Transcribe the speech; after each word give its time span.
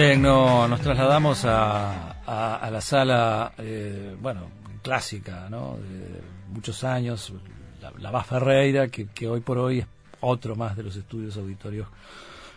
Bien, 0.00 0.22
no, 0.22 0.68
nos 0.68 0.80
trasladamos 0.80 1.44
a, 1.44 2.12
a, 2.60 2.70
la 2.70 2.80
sala, 2.80 3.52
eh, 3.58 4.14
bueno, 4.20 4.48
clásica, 4.80 5.48
¿no? 5.50 5.76
De 5.76 6.20
muchos 6.54 6.84
años, 6.84 7.32
la, 7.82 8.12
la 8.12 8.88
que, 8.90 9.08
que, 9.08 9.26
hoy 9.26 9.40
por 9.40 9.58
hoy 9.58 9.80
es 9.80 9.86
otro 10.20 10.54
más 10.54 10.76
de 10.76 10.84
los 10.84 10.94
estudios 10.94 11.36
auditorios 11.36 11.88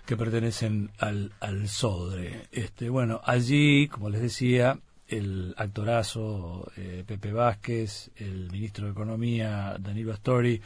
que 0.06 0.16
pertenecen 0.16 0.92
al, 1.00 1.32
al 1.40 1.68
SODRE. 1.68 2.48
Este, 2.52 2.90
bueno, 2.90 3.22
allí, 3.24 3.88
como 3.88 4.12
les 4.12 4.22
decía, 4.22 4.78
el 5.08 5.56
actorazo 5.58 6.72
eh, 6.78 7.04
Pepe 7.08 7.34
Vázquez, 7.34 8.12
el 8.18 8.52
ministro 8.52 8.86
de 8.86 8.92
Economía 8.92 9.78
Danilo 9.80 10.14
Astori, 10.14 10.62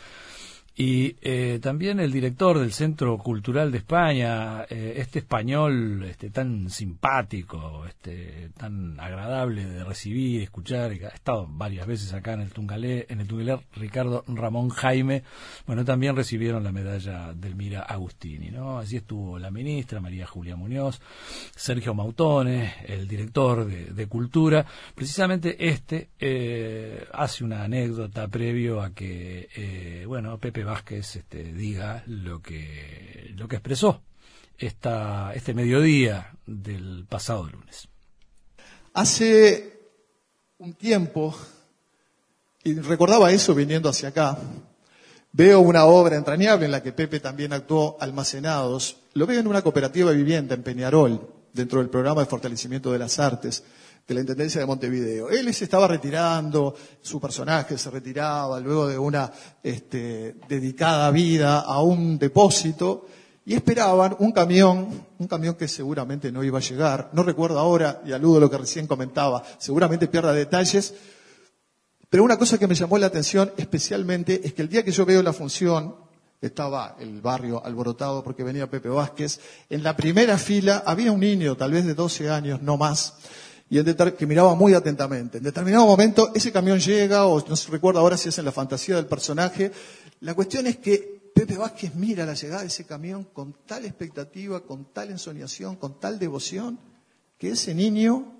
y 0.77 1.15
eh, 1.21 1.59
también 1.61 2.01
el 2.01 2.11
director 2.11 2.59
del 2.59 2.73
Centro 2.73 3.17
Cultural 3.17 3.71
de 3.71 3.77
España, 3.77 4.63
eh, 4.63 4.95
este 4.97 5.19
español 5.19 6.03
este, 6.03 6.29
tan 6.31 6.69
simpático, 6.69 7.85
este, 7.85 8.49
tan 8.57 8.99
agradable 8.99 9.63
de 9.63 9.85
recibir, 9.85 10.41
escuchar, 10.41 10.91
ha 10.91 11.15
estado 11.15 11.47
varias 11.49 11.87
veces 11.87 12.13
acá 12.13 12.33
en 12.33 12.41
el 12.41 12.51
Tungalé, 12.51 13.05
en 13.07 13.21
el 13.21 13.27
Tungalé, 13.27 13.57
Ricardo 13.73 14.25
Ramón 14.27 14.67
Jaime, 14.67 15.23
bueno, 15.65 15.85
también 15.85 16.13
recibieron 16.13 16.61
la 16.65 16.73
medalla 16.73 17.31
del 17.31 17.55
Mira 17.55 17.83
Agustini, 17.83 18.51
¿no? 18.51 18.77
Así 18.77 18.97
estuvo 18.97 19.39
la 19.39 19.51
ministra 19.51 20.01
María 20.01 20.27
Julia 20.27 20.57
Muñoz, 20.57 20.99
Sergio 21.55 21.93
Mautones, 21.93 22.73
el 22.85 23.07
director 23.07 23.65
de, 23.65 24.05
Cultura, 24.07 24.65
precisamente 24.93 25.67
este 25.67 26.09
eh, 26.19 27.07
hace 27.11 27.43
una 27.43 27.63
anécdota 27.63 28.27
previo 28.27 28.81
a 28.81 28.91
que, 28.91 30.03
bueno, 30.05 30.37
Pepe 30.37 30.64
Vázquez 30.65 31.15
este, 31.15 31.43
diga 31.43 32.03
lo 32.07 32.41
que, 32.41 33.31
lo 33.35 33.47
que 33.47 33.55
expresó 33.55 34.01
esta, 34.57 35.33
este 35.33 35.53
mediodía 35.53 36.33
del 36.45 37.05
pasado 37.07 37.47
lunes. 37.47 37.87
Hace 38.93 39.79
un 40.57 40.73
tiempo, 40.73 41.35
y 42.63 42.73
recordaba 42.79 43.31
eso 43.31 43.53
viniendo 43.53 43.89
hacia 43.89 44.09
acá, 44.09 44.37
veo 45.31 45.59
una 45.59 45.85
obra 45.85 46.15
entrañable 46.15 46.65
en 46.65 46.71
la 46.71 46.81
que 46.81 46.93
Pepe 46.93 47.19
también 47.19 47.53
actuó, 47.53 47.97
Almacenados. 47.99 48.97
Lo 49.13 49.25
veo 49.25 49.39
en 49.39 49.47
una 49.47 49.61
cooperativa 49.61 50.11
vivienda 50.11 50.55
en 50.55 50.63
Peñarol, 50.63 51.29
dentro 51.53 51.79
del 51.79 51.89
programa 51.89 52.21
de 52.21 52.27
fortalecimiento 52.27 52.91
de 52.91 52.99
las 52.99 53.19
artes 53.19 53.63
de 54.07 54.13
la 54.13 54.21
Intendencia 54.21 54.61
de 54.61 54.67
Montevideo. 54.67 55.29
Él 55.29 55.51
se 55.53 55.63
estaba 55.63 55.87
retirando, 55.87 56.75
su 57.01 57.19
personaje 57.19 57.77
se 57.77 57.89
retiraba 57.89 58.59
luego 58.59 58.87
de 58.87 58.97
una 58.97 59.31
este, 59.63 60.35
dedicada 60.47 61.09
vida 61.11 61.61
a 61.61 61.81
un 61.81 62.19
depósito 62.19 63.07
y 63.45 63.55
esperaban 63.55 64.15
un 64.19 64.31
camión, 64.31 65.05
un 65.17 65.27
camión 65.27 65.55
que 65.55 65.67
seguramente 65.67 66.31
no 66.31 66.43
iba 66.43 66.59
a 66.59 66.61
llegar. 66.61 67.09
No 67.13 67.23
recuerdo 67.23 67.59
ahora, 67.59 68.01
y 68.05 68.11
aludo 68.11 68.37
a 68.37 68.41
lo 68.41 68.49
que 68.49 68.57
recién 68.57 68.85
comentaba, 68.85 69.43
seguramente 69.57 70.07
pierda 70.07 70.33
detalles, 70.33 70.93
pero 72.09 72.23
una 72.23 72.37
cosa 72.37 72.57
que 72.57 72.67
me 72.67 72.75
llamó 72.75 72.97
la 72.97 73.07
atención 73.07 73.51
especialmente 73.57 74.41
es 74.43 74.53
que 74.53 74.61
el 74.61 74.69
día 74.69 74.85
que 74.85 74.91
yo 74.91 75.05
veo 75.05 75.23
la 75.23 75.33
función, 75.33 75.95
estaba 76.41 76.95
el 76.99 77.21
barrio 77.21 77.65
alborotado 77.65 78.23
porque 78.23 78.43
venía 78.43 78.69
Pepe 78.69 78.89
Vázquez, 78.89 79.39
en 79.69 79.83
la 79.83 79.95
primera 79.95 80.37
fila 80.37 80.83
había 80.85 81.11
un 81.11 81.19
niño, 81.19 81.55
tal 81.57 81.71
vez 81.71 81.85
de 81.85 81.95
12 81.95 82.29
años, 82.29 82.61
no 82.61 82.77
más, 82.77 83.15
y 83.69 83.83
que 83.83 84.27
miraba 84.27 84.53
muy 84.55 84.73
atentamente. 84.73 85.39
En 85.39 85.43
determinado 85.43 85.85
momento 85.85 86.31
ese 86.35 86.51
camión 86.51 86.79
llega, 86.79 87.25
o 87.25 87.43
no 87.47 87.55
se 87.55 87.71
recuerda 87.71 87.99
ahora 87.99 88.17
si 88.17 88.29
es 88.29 88.37
en 88.37 88.45
la 88.45 88.51
fantasía 88.51 88.95
del 88.95 89.07
personaje. 89.07 89.71
La 90.21 90.33
cuestión 90.33 90.67
es 90.67 90.77
que 90.77 91.31
Pepe 91.33 91.57
Vázquez 91.57 91.95
mira 91.95 92.25
la 92.25 92.33
llegada 92.33 92.61
de 92.61 92.67
ese 92.67 92.85
camión 92.85 93.25
con 93.25 93.53
tal 93.65 93.85
expectativa, 93.85 94.61
con 94.61 94.85
tal 94.93 95.09
ensoñación, 95.09 95.75
con 95.75 95.99
tal 95.99 96.19
devoción, 96.19 96.79
que 97.37 97.49
ese 97.49 97.73
niño 97.73 98.39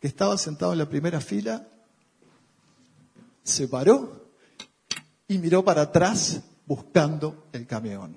que 0.00 0.08
estaba 0.08 0.36
sentado 0.38 0.72
en 0.72 0.78
la 0.78 0.88
primera 0.88 1.20
fila 1.20 1.68
se 3.42 3.68
paró 3.68 4.28
y 5.28 5.38
miró 5.38 5.64
para 5.64 5.82
atrás 5.82 6.40
buscando 6.66 7.46
el 7.52 7.66
camión. 7.66 8.16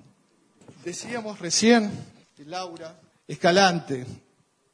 Decíamos 0.84 1.38
recién 1.38 1.90
que 2.34 2.44
Laura 2.44 2.98
Escalante 3.26 4.06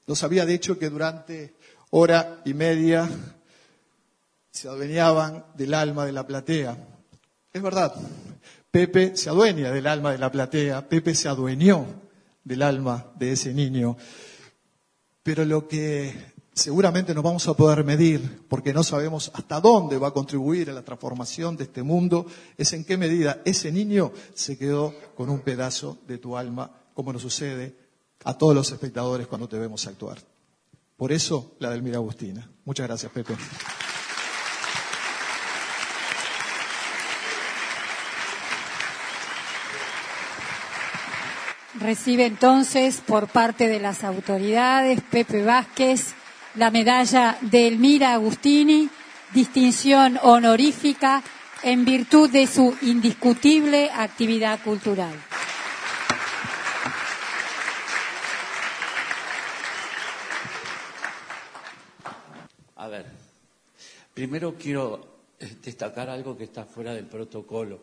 nos 0.06 0.22
había 0.22 0.44
dicho 0.44 0.78
que 0.78 0.90
durante 0.90 1.54
hora 1.90 2.42
y 2.44 2.54
media 2.54 3.08
se 4.50 4.68
adueñaban 4.68 5.44
del 5.54 5.74
alma 5.74 6.04
de 6.06 6.12
la 6.12 6.26
platea. 6.26 6.76
Es 7.52 7.62
verdad, 7.62 7.94
Pepe 8.70 9.16
se 9.16 9.30
adueña 9.30 9.70
del 9.70 9.86
alma 9.86 10.12
de 10.12 10.18
la 10.18 10.30
platea, 10.30 10.88
Pepe 10.88 11.14
se 11.14 11.28
adueñó 11.28 11.86
del 12.42 12.62
alma 12.62 13.12
de 13.16 13.32
ese 13.32 13.54
niño. 13.54 13.96
Pero 15.22 15.44
lo 15.44 15.66
que 15.66 16.34
seguramente 16.52 17.14
nos 17.14 17.24
vamos 17.24 17.48
a 17.48 17.54
poder 17.54 17.82
medir, 17.84 18.44
porque 18.48 18.74
no 18.74 18.82
sabemos 18.82 19.30
hasta 19.34 19.60
dónde 19.60 19.98
va 19.98 20.08
a 20.08 20.12
contribuir 20.12 20.70
a 20.70 20.74
la 20.74 20.84
transformación 20.84 21.56
de 21.56 21.64
este 21.64 21.82
mundo, 21.82 22.26
es 22.58 22.72
en 22.74 22.84
qué 22.84 22.96
medida 22.96 23.40
ese 23.44 23.72
niño 23.72 24.12
se 24.34 24.58
quedó 24.58 24.94
con 25.14 25.30
un 25.30 25.40
pedazo 25.40 25.98
de 26.06 26.18
tu 26.18 26.36
alma, 26.36 26.70
como 26.92 27.12
nos 27.12 27.22
sucede 27.22 27.83
a 28.24 28.36
todos 28.36 28.54
los 28.54 28.70
espectadores 28.72 29.26
cuando 29.26 29.48
te 29.48 29.58
vemos 29.58 29.86
actuar. 29.86 30.18
Por 30.96 31.12
eso 31.12 31.56
la 31.58 31.70
del 31.70 31.82
Mira 31.82 31.96
Agustina. 31.96 32.48
Muchas 32.64 32.86
gracias, 32.86 33.12
Pepe. 33.12 33.36
Recibe 41.80 42.24
entonces 42.24 43.02
por 43.06 43.28
parte 43.28 43.68
de 43.68 43.80
las 43.80 44.04
autoridades 44.04 45.00
Pepe 45.10 45.42
Vázquez 45.42 46.14
la 46.56 46.70
medalla 46.70 47.36
de 47.40 47.66
Elmira 47.68 48.14
Agustini, 48.14 48.88
distinción 49.32 50.18
honorífica 50.22 51.22
en 51.62 51.84
virtud 51.84 52.30
de 52.30 52.46
su 52.46 52.76
indiscutible 52.82 53.90
actividad 53.90 54.62
cultural. 54.62 55.12
Primero 64.14 64.54
quiero 64.54 65.14
eh, 65.40 65.56
destacar 65.60 66.08
algo 66.08 66.38
que 66.38 66.44
está 66.44 66.64
fuera 66.64 66.94
del 66.94 67.06
protocolo, 67.06 67.82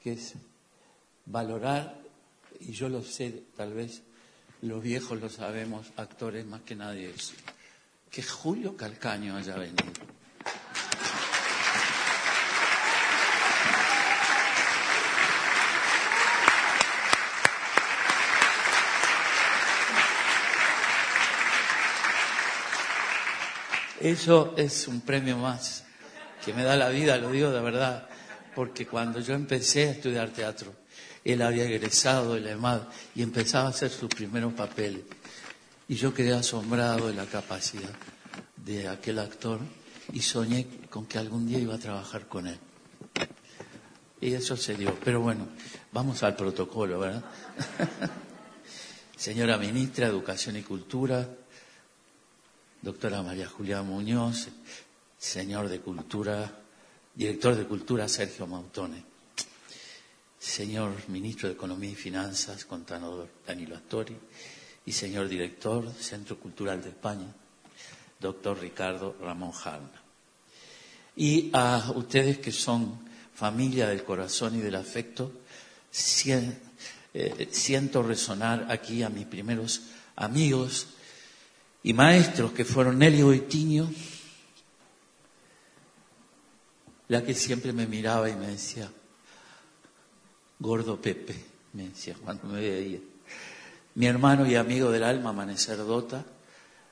que 0.00 0.12
es 0.12 0.34
valorar, 1.26 2.00
y 2.60 2.72
yo 2.72 2.88
lo 2.88 3.02
sé, 3.02 3.42
tal 3.56 3.74
vez 3.74 4.02
los 4.62 4.80
viejos 4.80 5.20
lo 5.20 5.28
sabemos, 5.28 5.92
actores 5.96 6.46
más 6.46 6.62
que 6.62 6.76
nadie, 6.76 7.12
que 8.10 8.22
Julio 8.22 8.76
Calcaño 8.76 9.36
haya 9.36 9.56
venido. 9.56 9.82
Eso 24.04 24.52
es 24.58 24.86
un 24.86 25.00
premio 25.00 25.38
más 25.38 25.82
que 26.44 26.52
me 26.52 26.62
da 26.62 26.76
la 26.76 26.90
vida, 26.90 27.16
lo 27.16 27.30
digo 27.30 27.50
de 27.50 27.62
verdad, 27.62 28.06
porque 28.54 28.86
cuando 28.86 29.18
yo 29.20 29.32
empecé 29.32 29.88
a 29.88 29.92
estudiar 29.92 30.28
teatro, 30.28 30.74
él 31.24 31.40
había 31.40 31.64
egresado 31.64 32.34
de 32.34 32.42
la 32.42 32.50
EMAD 32.50 32.82
y 33.14 33.22
empezaba 33.22 33.68
a 33.68 33.70
hacer 33.70 33.90
sus 33.90 34.10
primeros 34.10 34.52
papeles. 34.52 35.00
Y 35.88 35.94
yo 35.94 36.12
quedé 36.12 36.34
asombrado 36.34 37.08
de 37.08 37.14
la 37.14 37.24
capacidad 37.24 37.94
de 38.56 38.88
aquel 38.88 39.20
actor 39.20 39.60
y 40.12 40.20
soñé 40.20 40.66
con 40.90 41.06
que 41.06 41.16
algún 41.16 41.46
día 41.46 41.58
iba 41.58 41.76
a 41.76 41.78
trabajar 41.78 42.28
con 42.28 42.46
él. 42.46 42.58
Y 44.20 44.34
eso 44.34 44.54
se 44.54 44.74
dio. 44.74 44.94
Pero 45.02 45.22
bueno, 45.22 45.48
vamos 45.92 46.22
al 46.22 46.36
protocolo, 46.36 46.98
¿verdad? 46.98 47.24
Señora 49.16 49.56
Ministra 49.56 50.04
de 50.04 50.12
Educación 50.12 50.58
y 50.58 50.62
Cultura, 50.62 51.26
doctora 52.84 53.22
María 53.22 53.48
Julia 53.48 53.80
Muñoz, 53.80 54.48
señor 55.16 55.70
de 55.70 55.80
Cultura, 55.80 56.52
director 57.14 57.56
de 57.56 57.64
Cultura 57.64 58.06
Sergio 58.08 58.46
Mautone, 58.46 59.02
señor 60.38 60.92
ministro 61.08 61.48
de 61.48 61.54
Economía 61.54 61.92
y 61.92 61.94
Finanzas, 61.94 62.66
contador 62.66 63.26
Danilo 63.46 63.76
Astori, 63.76 64.14
y 64.84 64.92
señor 64.92 65.28
director 65.28 65.90
Centro 65.98 66.38
Cultural 66.38 66.82
de 66.82 66.90
España, 66.90 67.32
doctor 68.20 68.60
Ricardo 68.60 69.16
Ramón 69.18 69.52
Jarna. 69.52 70.02
Y 71.16 71.48
a 71.54 71.90
ustedes 71.96 72.36
que 72.36 72.52
son 72.52 72.98
familia 73.34 73.88
del 73.88 74.04
corazón 74.04 74.56
y 74.56 74.60
del 74.60 74.74
afecto, 74.74 75.32
eh, 76.26 77.48
siento 77.50 78.02
resonar 78.02 78.66
aquí 78.70 79.02
a 79.02 79.08
mis 79.08 79.24
primeros 79.24 79.84
amigos 80.16 80.88
y 81.84 81.92
maestros 81.92 82.52
que 82.52 82.64
fueron 82.64 82.98
Nelly 82.98 83.22
Boitiño, 83.22 83.92
la 87.08 87.22
que 87.22 87.34
siempre 87.34 87.74
me 87.74 87.86
miraba 87.86 88.30
y 88.30 88.34
me 88.34 88.46
decía, 88.46 88.90
gordo 90.58 90.98
Pepe, 90.98 91.36
me 91.74 91.90
decía 91.90 92.16
cuando 92.24 92.48
me 92.48 92.60
veía. 92.62 93.00
Mi 93.96 94.06
hermano 94.06 94.46
y 94.46 94.56
amigo 94.56 94.90
del 94.90 95.04
alma, 95.04 95.30
Amanecer 95.30 95.76
Dota, 95.76 96.24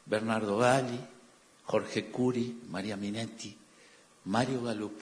Bernardo 0.05 0.59
Galli, 0.59 1.01
Jorge 1.65 2.11
Curi, 2.11 2.61
María 2.69 2.99
Minetti, 2.99 3.57
Mario 4.27 4.63
Galup 4.63 5.01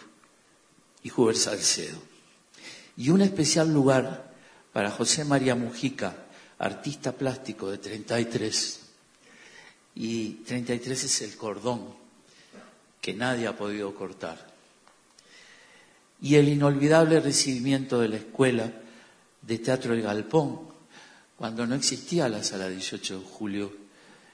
y 1.02 1.10
Huber 1.10 1.36
Salcedo. 1.36 1.98
Y 2.96 3.10
un 3.10 3.22
especial 3.22 3.74
lugar 3.74 4.32
para 4.72 4.92
José 4.92 5.24
María 5.24 5.56
Mujica, 5.56 6.14
artista 6.58 7.10
plástico 7.10 7.68
de 7.72 7.78
33. 7.78 8.89
Y 9.94 10.30
33 10.44 11.04
es 11.04 11.22
el 11.22 11.36
cordón 11.36 11.94
que 13.00 13.14
nadie 13.14 13.46
ha 13.46 13.56
podido 13.56 13.94
cortar. 13.94 14.50
Y 16.22 16.34
el 16.36 16.48
inolvidable 16.48 17.20
recibimiento 17.20 18.00
de 18.00 18.08
la 18.08 18.16
escuela 18.16 18.70
de 19.42 19.58
Teatro 19.58 19.94
El 19.94 20.02
Galpón, 20.02 20.60
cuando 21.36 21.66
no 21.66 21.74
existía 21.74 22.28
la 22.28 22.44
sala 22.44 22.68
18 22.68 23.20
de 23.20 23.24
julio 23.24 23.72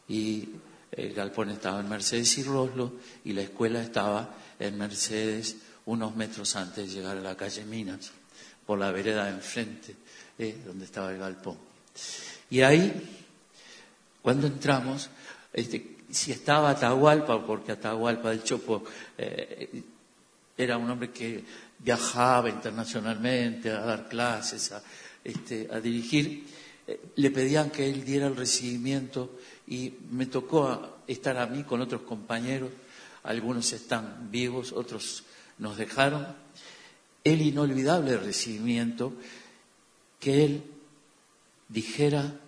y 0.08 0.48
el 0.90 1.14
galpón 1.14 1.50
estaba 1.50 1.80
en 1.80 1.88
Mercedes 1.88 2.38
y 2.38 2.42
Roslo 2.42 2.94
y 3.24 3.32
la 3.32 3.42
escuela 3.42 3.80
estaba 3.80 4.34
en 4.58 4.78
Mercedes 4.78 5.56
unos 5.84 6.16
metros 6.16 6.56
antes 6.56 6.88
de 6.88 6.92
llegar 6.92 7.16
a 7.16 7.20
la 7.20 7.36
calle 7.36 7.64
Minas, 7.64 8.10
por 8.64 8.78
la 8.78 8.90
vereda 8.90 9.26
de 9.26 9.32
enfrente, 9.32 9.94
eh, 10.38 10.62
donde 10.66 10.84
estaba 10.84 11.12
el 11.12 11.18
galpón. 11.18 11.56
Y 12.50 12.60
ahí, 12.62 12.92
cuando 14.20 14.48
entramos, 14.48 15.10
este, 15.56 15.96
si 16.10 16.32
estaba 16.32 16.70
Atahualpa, 16.70 17.44
porque 17.44 17.72
Atahualpa 17.72 18.30
del 18.30 18.44
Chopo 18.44 18.84
eh, 19.16 19.82
era 20.56 20.76
un 20.76 20.90
hombre 20.90 21.10
que 21.10 21.42
viajaba 21.78 22.50
internacionalmente 22.50 23.70
a 23.70 23.80
dar 23.80 24.08
clases, 24.08 24.72
a, 24.72 24.82
este, 25.24 25.68
dirigir, 25.80 26.44
eh, 26.86 27.00
le 27.16 27.30
pedían 27.30 27.70
que 27.70 27.88
él 27.88 28.04
diera 28.04 28.26
el 28.26 28.36
recibimiento 28.36 29.38
y 29.66 29.94
me 30.10 30.26
tocó 30.26 30.98
estar 31.06 31.38
a 31.38 31.46
mí 31.46 31.64
con 31.64 31.80
otros 31.80 32.02
compañeros, 32.02 32.70
algunos 33.24 33.72
están 33.72 34.30
vivos, 34.30 34.72
otros 34.72 35.24
nos 35.58 35.78
dejaron, 35.78 36.26
el 37.24 37.40
inolvidable 37.40 38.18
recibimiento 38.18 39.14
que 40.20 40.44
él 40.44 40.62
dijera 41.68 42.40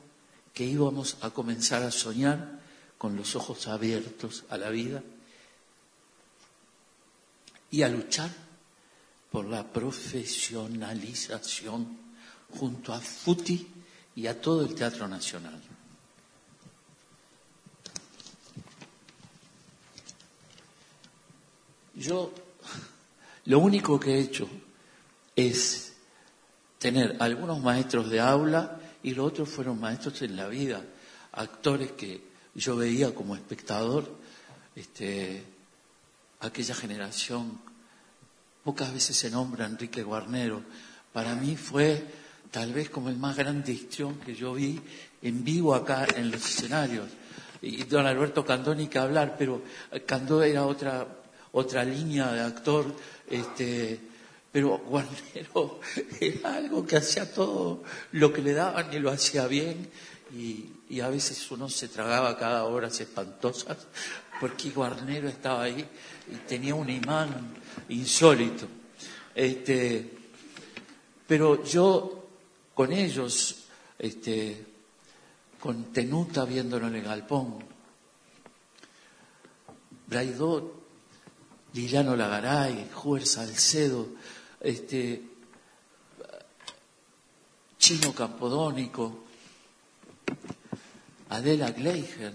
que 0.53 0.65
íbamos 0.65 1.17
a 1.23 1.31
comenzar 1.31 1.83
a 1.83 1.91
soñar 1.91 2.59
con 2.99 3.17
los 3.17 3.35
ojos 3.37 3.69
abiertos 3.69 4.45
a 4.51 4.59
la 4.59 4.69
vida 4.71 5.03
y 7.71 7.83
a 7.83 7.89
luchar 7.89 8.31
por 9.31 9.45
la 9.47 9.65
profesionalización 9.67 11.97
junto 12.59 12.93
a 12.93 13.01
FUTI 13.01 13.69
y 14.17 14.27
a 14.27 14.41
todo 14.41 14.63
el 14.63 14.75
Teatro 14.75 15.07
Nacional. 15.07 15.63
Yo 21.95 22.33
lo 23.47 23.59
único 23.59 23.99
que 23.99 24.15
he 24.15 24.21
hecho 24.21 24.49
es 25.35 25.95
tener 26.79 27.17
algunos 27.21 27.61
maestros 27.61 28.11
de 28.11 28.21
aula 28.21 28.81
y 29.03 29.15
los 29.15 29.27
otros 29.27 29.49
fueron 29.49 29.81
maestros 29.81 30.23
en 30.23 30.37
la 30.37 30.47
vida, 30.49 30.85
actores 31.33 31.93
que 31.93 32.28
yo 32.59 32.77
veía 32.77 33.15
como 33.15 33.37
espectador, 33.37 34.05
este, 34.75 35.43
aquella 36.41 36.75
generación, 36.75 37.59
pocas 38.65 38.93
veces 38.93 39.17
se 39.17 39.31
nombra 39.31 39.67
Enrique 39.67 40.03
Guarnero, 40.03 40.63
para 41.13 41.35
mí 41.35 41.57
fue 41.57 42.05
tal 42.51 42.73
vez 42.73 42.91
como 42.91 43.11
el 43.11 43.17
más 43.17 43.37
grande 43.37 43.73
histrión 43.73 44.17
que 44.17 44.35
yo 44.35 44.55
vi 44.55 44.81
en 45.23 45.45
vivo 45.45 45.75
acá 45.75 46.07
en 46.17 46.31
los 46.31 46.45
escenarios. 46.45 47.09
Y 47.63 47.85
don 47.85 48.07
Alberto 48.07 48.45
Candó 48.45 48.75
ni 48.75 48.89
que 48.89 48.99
hablar, 48.99 49.37
pero 49.39 49.63
Candó 50.07 50.43
era 50.43 50.67
otra, 50.67 51.07
otra 51.53 51.85
línea 51.85 52.33
de 52.33 52.41
actor, 52.41 52.87
este, 53.29 54.01
pero 54.51 54.79
Guarnero 54.79 55.81
era 56.21 56.57
algo 56.57 56.85
que 56.87 56.97
hacía 56.97 57.33
todo 57.33 57.85
lo 58.13 58.33
que 58.33 58.43
le 58.43 58.53
daban 58.53 58.93
y 58.93 58.99
lo 58.99 59.11
hacía 59.11 59.47
bien 59.47 59.89
y, 60.33 61.01
a 61.01 61.09
veces 61.09 61.51
uno 61.51 61.69
se 61.69 61.89
tragaba 61.89 62.37
cada 62.37 62.65
horas 62.65 63.01
espantosas 63.01 63.77
porque 64.41 64.71
Guarnero 64.71 65.29
estaba 65.29 65.63
ahí 65.63 65.87
y 66.31 66.35
tenía 66.47 66.75
un 66.75 66.89
imán 66.89 67.55
insólito. 67.89 68.67
Este, 69.35 70.19
pero 71.27 71.65
yo 71.65 72.29
con 72.75 72.93
ellos, 72.93 73.65
este, 73.99 74.67
con 75.61 75.93
Tenuta 75.93 76.45
viéndolo 76.45 76.89
en 76.89 76.97
el 76.97 77.03
galpón, 77.03 77.65
Braidot, 80.07 80.75
Liliano 81.75 82.17
Lagaray, 82.17 82.91
Juer 82.93 83.27
Salcedo, 83.27 84.09
este, 84.61 85.23
Chino 87.79 88.15
Campodónico, 88.15 89.28
Adela 91.31 91.71
Gleiger. 91.71 92.35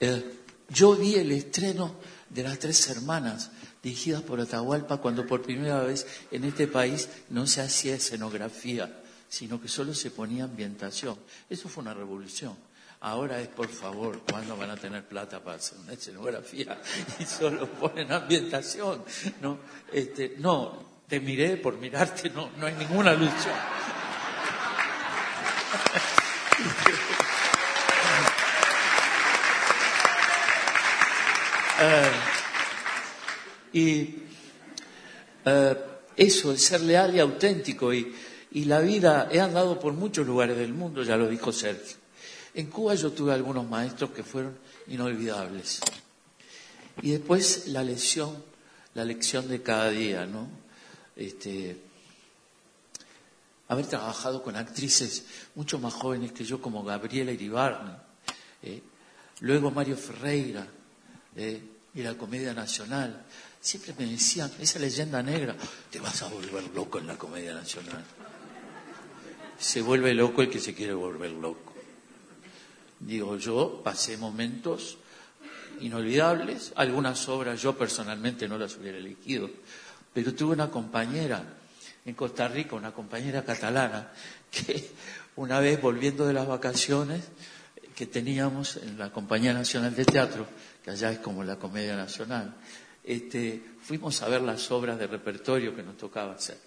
Eh, 0.00 0.40
yo 0.68 0.96
vi 0.96 1.14
el 1.14 1.32
estreno 1.32 1.96
de 2.28 2.42
las 2.42 2.58
tres 2.58 2.88
hermanas 2.88 3.50
dirigidas 3.82 4.22
por 4.22 4.40
Atahualpa 4.40 4.96
cuando 4.96 5.26
por 5.26 5.42
primera 5.42 5.80
vez 5.82 6.06
en 6.30 6.44
este 6.44 6.66
país 6.66 7.08
no 7.30 7.46
se 7.46 7.60
hacía 7.60 7.94
escenografía, 7.94 9.02
sino 9.28 9.60
que 9.60 9.68
solo 9.68 9.94
se 9.94 10.10
ponía 10.10 10.44
ambientación. 10.44 11.18
Eso 11.48 11.68
fue 11.68 11.82
una 11.82 11.94
revolución. 11.94 12.56
Ahora 13.00 13.38
es, 13.40 13.48
por 13.48 13.68
favor, 13.68 14.22
¿cuándo 14.28 14.56
van 14.56 14.70
a 14.70 14.76
tener 14.76 15.06
plata 15.06 15.44
para 15.44 15.56
hacer 15.56 15.78
una 15.78 15.92
escenografía 15.92 16.80
y 17.18 17.24
solo 17.24 17.68
ponen 17.68 18.10
ambientación? 18.10 19.04
No, 19.42 19.58
este, 19.92 20.36
no 20.38 21.02
te 21.06 21.20
miré 21.20 21.58
por 21.58 21.76
mirarte, 21.76 22.30
no, 22.30 22.50
no 22.56 22.66
hay 22.66 22.74
ninguna 22.74 23.12
lucha. 23.12 23.54
Eh, 31.80 32.10
y 33.72 34.14
eh, 35.44 35.76
eso, 36.16 36.52
el 36.52 36.58
ser 36.58 36.80
leal 36.82 37.14
y 37.14 37.20
auténtico. 37.20 37.92
Y, 37.92 38.14
y 38.52 38.64
la 38.66 38.80
vida, 38.80 39.28
he 39.30 39.40
andado 39.40 39.80
por 39.80 39.92
muchos 39.92 40.26
lugares 40.26 40.56
del 40.56 40.72
mundo, 40.72 41.02
ya 41.02 41.16
lo 41.16 41.28
dijo 41.28 41.52
Sergio. 41.52 41.96
En 42.54 42.66
Cuba 42.66 42.94
yo 42.94 43.10
tuve 43.10 43.32
algunos 43.32 43.68
maestros 43.68 44.10
que 44.10 44.22
fueron 44.22 44.56
inolvidables. 44.86 45.80
Y 47.02 47.10
después 47.10 47.66
la 47.68 47.82
lección, 47.82 48.44
la 48.94 49.04
lección 49.04 49.48
de 49.48 49.60
cada 49.60 49.90
día, 49.90 50.24
¿no? 50.26 50.48
Este, 51.16 51.76
haber 53.68 53.86
trabajado 53.86 54.42
con 54.42 54.56
actrices 54.56 55.24
mucho 55.54 55.78
más 55.78 55.94
jóvenes 55.94 56.32
que 56.32 56.44
yo, 56.44 56.60
como 56.60 56.84
Gabriela 56.84 57.32
Iribarne, 57.32 57.92
¿eh? 58.62 58.82
luego 59.40 59.70
Mario 59.70 59.96
Ferreira, 59.96 60.66
¿eh? 61.36 61.62
y 61.94 62.02
la 62.02 62.14
Comedia 62.14 62.52
Nacional. 62.52 63.24
Siempre 63.60 63.94
me 63.98 64.06
decían, 64.06 64.50
esa 64.58 64.78
leyenda 64.78 65.22
negra, 65.22 65.56
te 65.90 66.00
vas 66.00 66.22
a 66.22 66.28
volver 66.28 66.64
loco 66.74 66.98
en 66.98 67.06
la 67.06 67.16
Comedia 67.16 67.54
Nacional. 67.54 68.04
Se 69.58 69.80
vuelve 69.80 70.12
loco 70.12 70.42
el 70.42 70.50
que 70.50 70.60
se 70.60 70.74
quiere 70.74 70.92
volver 70.92 71.30
loco. 71.30 71.72
Digo, 73.00 73.38
yo 73.38 73.80
pasé 73.82 74.16
momentos 74.16 74.98
inolvidables, 75.80 76.72
algunas 76.76 77.28
obras 77.28 77.60
yo 77.60 77.76
personalmente 77.76 78.48
no 78.48 78.58
las 78.58 78.76
hubiera 78.76 78.98
elegido, 78.98 79.50
pero 80.12 80.34
tuve 80.34 80.52
una 80.52 80.70
compañera 80.70 81.44
en 82.04 82.14
Costa 82.14 82.48
Rica, 82.48 82.76
una 82.76 82.92
compañera 82.92 83.44
catalana, 83.44 84.12
que 84.50 84.90
una 85.36 85.60
vez 85.60 85.80
volviendo 85.80 86.26
de 86.26 86.32
las 86.32 86.46
vacaciones 86.46 87.22
que 87.94 88.06
teníamos 88.06 88.76
en 88.76 88.98
la 88.98 89.10
Compañía 89.12 89.52
Nacional 89.52 89.94
de 89.94 90.04
Teatro, 90.04 90.46
que 90.84 90.90
allá 90.90 91.12
es 91.12 91.18
como 91.18 91.44
la 91.44 91.56
Comedia 91.56 91.96
Nacional, 91.96 92.54
este, 93.04 93.62
fuimos 93.82 94.22
a 94.22 94.28
ver 94.28 94.42
las 94.42 94.70
obras 94.70 94.98
de 94.98 95.06
repertorio 95.06 95.74
que 95.74 95.82
nos 95.82 95.96
tocaba 95.96 96.34
hacer. 96.34 96.58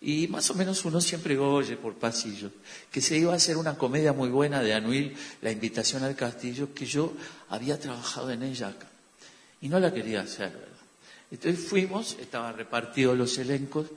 Y 0.00 0.28
más 0.28 0.48
o 0.50 0.54
menos 0.54 0.84
uno 0.84 1.00
siempre 1.00 1.36
oye 1.36 1.76
por 1.76 1.94
pasillos 1.94 2.52
que 2.90 3.00
se 3.00 3.18
iba 3.18 3.32
a 3.32 3.36
hacer 3.36 3.56
una 3.56 3.76
comedia 3.76 4.12
muy 4.12 4.28
buena 4.28 4.62
de 4.62 4.72
Anuil, 4.72 5.16
La 5.42 5.50
invitación 5.50 6.04
al 6.04 6.14
castillo, 6.14 6.72
que 6.72 6.86
yo 6.86 7.12
había 7.48 7.80
trabajado 7.80 8.30
en 8.30 8.44
ella 8.44 8.68
acá. 8.68 8.86
Y 9.60 9.68
no 9.68 9.80
la 9.80 9.92
quería 9.92 10.20
hacer, 10.20 10.52
¿verdad? 10.52 10.68
Entonces 11.30 11.66
fuimos, 11.66 12.16
estaban 12.20 12.56
repartidos 12.56 13.18
los 13.18 13.36
elencos, 13.38 13.88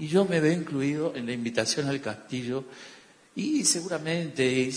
y 0.00 0.08
yo 0.08 0.24
me 0.24 0.40
veo 0.40 0.52
incluido 0.52 1.12
en 1.14 1.26
la 1.26 1.32
invitación 1.32 1.86
al 1.86 2.00
castillo, 2.00 2.64
y 3.36 3.64
seguramente 3.66 4.70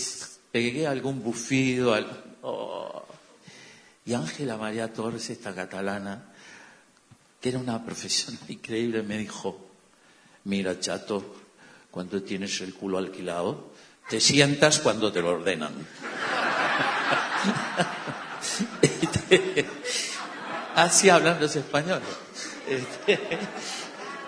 pegué 0.52 0.86
algún 0.86 1.22
bufido, 1.22 1.96
oh. 2.42 3.06
y 4.04 4.12
Ángela 4.12 4.58
María 4.58 4.92
Torres, 4.92 5.30
esta 5.30 5.54
catalana, 5.54 6.26
que 7.40 7.48
era 7.48 7.58
una 7.58 7.82
profesional 7.82 8.38
increíble, 8.48 9.02
me 9.02 9.16
dijo, 9.16 9.66
mira 10.44 10.78
chato, 10.78 11.36
cuando 11.90 12.22
tienes 12.22 12.60
el 12.60 12.74
culo 12.74 12.98
alquilado, 12.98 13.72
te 14.10 14.20
sientas 14.20 14.78
cuando 14.80 15.10
te 15.10 15.22
lo 15.22 15.30
ordenan. 15.30 15.72
Este, 18.82 19.64
así 20.76 21.08
hablando 21.08 21.46
español. 21.46 22.02
Este, 22.68 23.18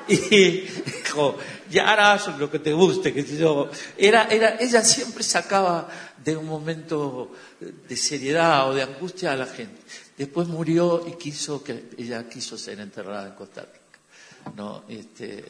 y 0.30 0.60
dijo, 0.60 1.36
ya 1.70 1.90
harás 1.92 2.38
lo 2.38 2.50
que 2.50 2.58
te 2.58 2.72
guste, 2.72 3.12
que 3.12 3.24
yo. 3.24 3.68
Era, 3.96 4.28
era, 4.30 4.56
ella 4.60 4.82
siempre 4.82 5.24
sacaba 5.24 5.88
de 6.22 6.36
un 6.36 6.46
momento 6.46 7.32
de 7.60 7.96
seriedad 7.96 8.68
o 8.68 8.74
de 8.74 8.82
angustia 8.82 9.32
a 9.32 9.36
la 9.36 9.46
gente. 9.46 9.80
Después 10.16 10.48
murió 10.48 11.04
y 11.06 11.12
quiso 11.12 11.62
que 11.62 11.90
ella 11.98 12.28
quiso 12.28 12.56
ser 12.56 12.80
enterrada 12.80 13.26
en 13.26 13.34
Costa 13.34 13.62
Rica. 13.62 14.54
¿no? 14.54 14.84
Este, 14.88 15.44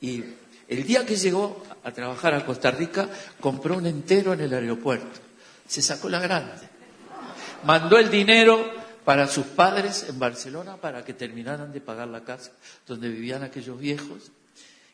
y 0.00 0.22
el 0.68 0.84
día 0.84 1.04
que 1.04 1.16
llegó 1.16 1.62
a 1.82 1.92
trabajar 1.92 2.34
a 2.34 2.44
Costa 2.44 2.70
Rica, 2.70 3.08
compró 3.40 3.76
un 3.76 3.86
entero 3.86 4.32
en 4.32 4.40
el 4.40 4.54
aeropuerto. 4.54 5.20
Se 5.66 5.82
sacó 5.82 6.08
la 6.08 6.20
grande. 6.20 6.52
Mandó 7.64 7.98
el 7.98 8.10
dinero 8.10 8.83
para 9.04 9.28
sus 9.28 9.46
padres 9.46 10.06
en 10.08 10.18
Barcelona 10.18 10.76
para 10.78 11.04
que 11.04 11.12
terminaran 11.12 11.72
de 11.72 11.80
pagar 11.80 12.08
la 12.08 12.24
casa 12.24 12.52
donde 12.86 13.08
vivían 13.08 13.42
aquellos 13.42 13.78
viejos. 13.78 14.32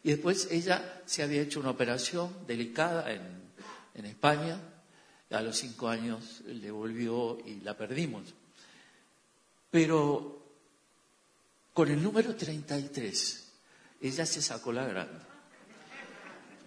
Y 0.02 0.10
después 0.10 0.48
ella 0.50 1.02
se 1.06 1.22
había 1.22 1.42
hecho 1.42 1.60
una 1.60 1.70
operación 1.70 2.34
delicada 2.46 3.12
en, 3.12 3.40
España. 4.04 4.58
A 5.30 5.42
los 5.42 5.58
cinco 5.58 5.88
años 5.88 6.40
le 6.46 6.70
volvió 6.70 7.38
y 7.46 7.60
la 7.60 7.76
perdimos. 7.76 8.34
Pero 9.70 10.42
con 11.74 11.88
el 11.88 12.02
número 12.02 12.34
33, 12.34 13.52
ella 14.00 14.26
se 14.26 14.42
sacó 14.42 14.72
la 14.72 14.86
grande. 14.86 15.29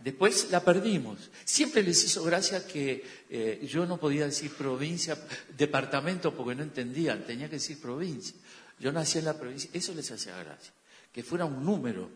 Después 0.04 0.52
la 0.52 0.60
perdimos. 0.60 1.32
Siempre 1.46 1.82
les 1.82 2.04
hizo 2.04 2.24
gracia 2.24 2.68
que 2.68 3.04
eh, 3.30 3.66
yo 3.66 3.86
no 3.86 3.98
podía 3.98 4.26
decir 4.26 4.52
provincia, 4.52 5.18
departamento, 5.56 6.36
porque 6.36 6.56
no 6.56 6.64
entendían, 6.64 7.24
tenía 7.24 7.48
que 7.48 7.56
decir 7.56 7.80
provincia. 7.80 8.36
Yo 8.80 8.92
nací 8.92 9.20
en 9.20 9.26
la 9.26 9.40
provincia, 9.40 9.70
eso 9.72 9.94
les 9.94 10.12
hacía 10.12 10.36
gracia, 10.44 10.74
que 11.10 11.24
fuera 11.24 11.46
un 11.46 11.64
número 11.64 12.10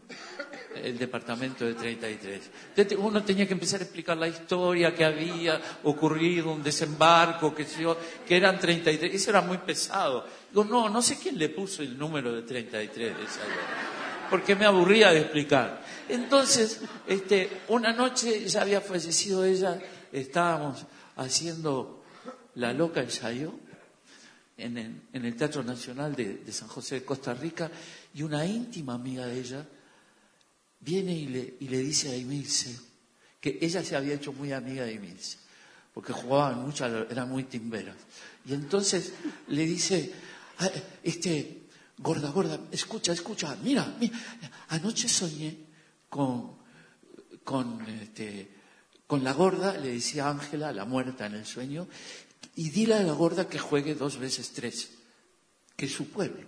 el 0.75 0.98
departamento 0.98 1.63
de 1.63 1.75
33. 1.75 2.41
Entonces 2.75 2.98
uno 3.01 3.24
tenía 3.24 3.48
que 3.48 3.53
empezar 3.53 3.79
a 3.79 3.84
explicar 3.84 4.17
la 4.17 4.27
historia 4.27 4.94
que 4.94 5.06
había 5.06 5.62
ocurrido, 5.84 6.51
un 6.51 6.63
desembarco, 6.63 7.56
que, 7.56 7.65
yo, 7.79 7.98
que 8.27 8.36
eran 8.36 8.60
33. 8.60 9.13
Eso 9.13 9.29
era 9.29 9.41
muy 9.41 9.60
pesado. 9.60 10.25
Digo, 10.50 10.65
no, 10.65 10.89
no 10.89 11.01
sé 11.01 11.17
quién 11.17 11.38
le 11.38 11.48
puso 11.48 11.84
el 11.84 11.98
número 11.98 12.34
de 12.34 12.41
33 12.41 13.15
porque 14.30 14.56
me 14.56 14.66
aburría 14.66 15.12
de 15.12 15.22
explicar. 15.22 15.84
Entonces, 16.10 16.82
este, 17.08 17.62
una 17.68 17.94
noche 17.94 18.48
ya 18.48 18.62
había 18.62 18.82
fallecido 18.82 19.44
ella, 19.44 19.80
estábamos 20.12 20.86
haciendo 21.16 22.04
La 22.56 22.74
Loca 22.74 23.02
ensayo 23.02 23.54
en 24.58 24.78
el, 24.78 25.02
en 25.14 25.26
el 25.26 25.36
Teatro 25.36 25.64
Nacional 25.64 26.16
de, 26.16 26.52
San 26.52 26.68
José 26.68 26.96
de 26.96 27.06
Costa 27.06 27.34
Rica 27.34 27.70
y 28.14 28.24
una 28.24 28.46
íntima 28.46 28.96
amiga 28.96 29.26
de 29.26 29.40
ella 29.40 29.66
viene 30.80 31.14
y 31.14 31.28
le, 31.28 31.78
dice 31.80 32.10
a 32.10 32.16
Emilce 32.16 32.76
que 33.40 33.60
ella 33.62 33.84
se 33.84 33.96
había 33.96 34.16
hecho 34.16 34.34
muy 34.34 34.52
amiga 34.52 34.84
de 34.84 34.94
Emilce, 34.94 35.38
porque 35.94 36.14
jugaban 36.14 36.62
mucho, 36.62 36.86
eran 36.86 37.30
muy 37.30 37.44
timberas. 37.44 37.96
Y 38.46 38.54
entonces 38.54 39.14
le 39.48 39.66
dice, 39.66 40.12
ah, 40.60 40.70
este, 41.04 41.57
gorda, 41.98 42.30
gorda, 42.30 42.60
escucha, 42.72 43.12
escucha, 43.12 43.56
mira, 43.63 43.96
mira. 44.00 44.18
anoche 44.70 45.10
soñé 45.10 45.58
con, 46.10 46.58
este, 47.88 48.51
con 49.06 49.24
la 49.24 49.34
gorda, 49.34 49.77
le 49.77 49.94
decía 49.94 50.30
Ángela, 50.30 50.72
la 50.72 50.86
muerta 50.86 51.25
en 51.25 51.36
el 51.36 51.46
sueño, 51.46 51.88
y 52.56 52.70
dile 52.70 52.96
a 52.96 53.04
la 53.04 53.13
gorda 53.13 53.48
que 53.48 53.60
juegue 53.60 53.96
dos 53.96 54.18
veces 54.18 54.51
tres, 54.51 54.89
que 55.75 55.86
es 55.86 55.94
su 55.94 56.10
pueblo. 56.10 56.46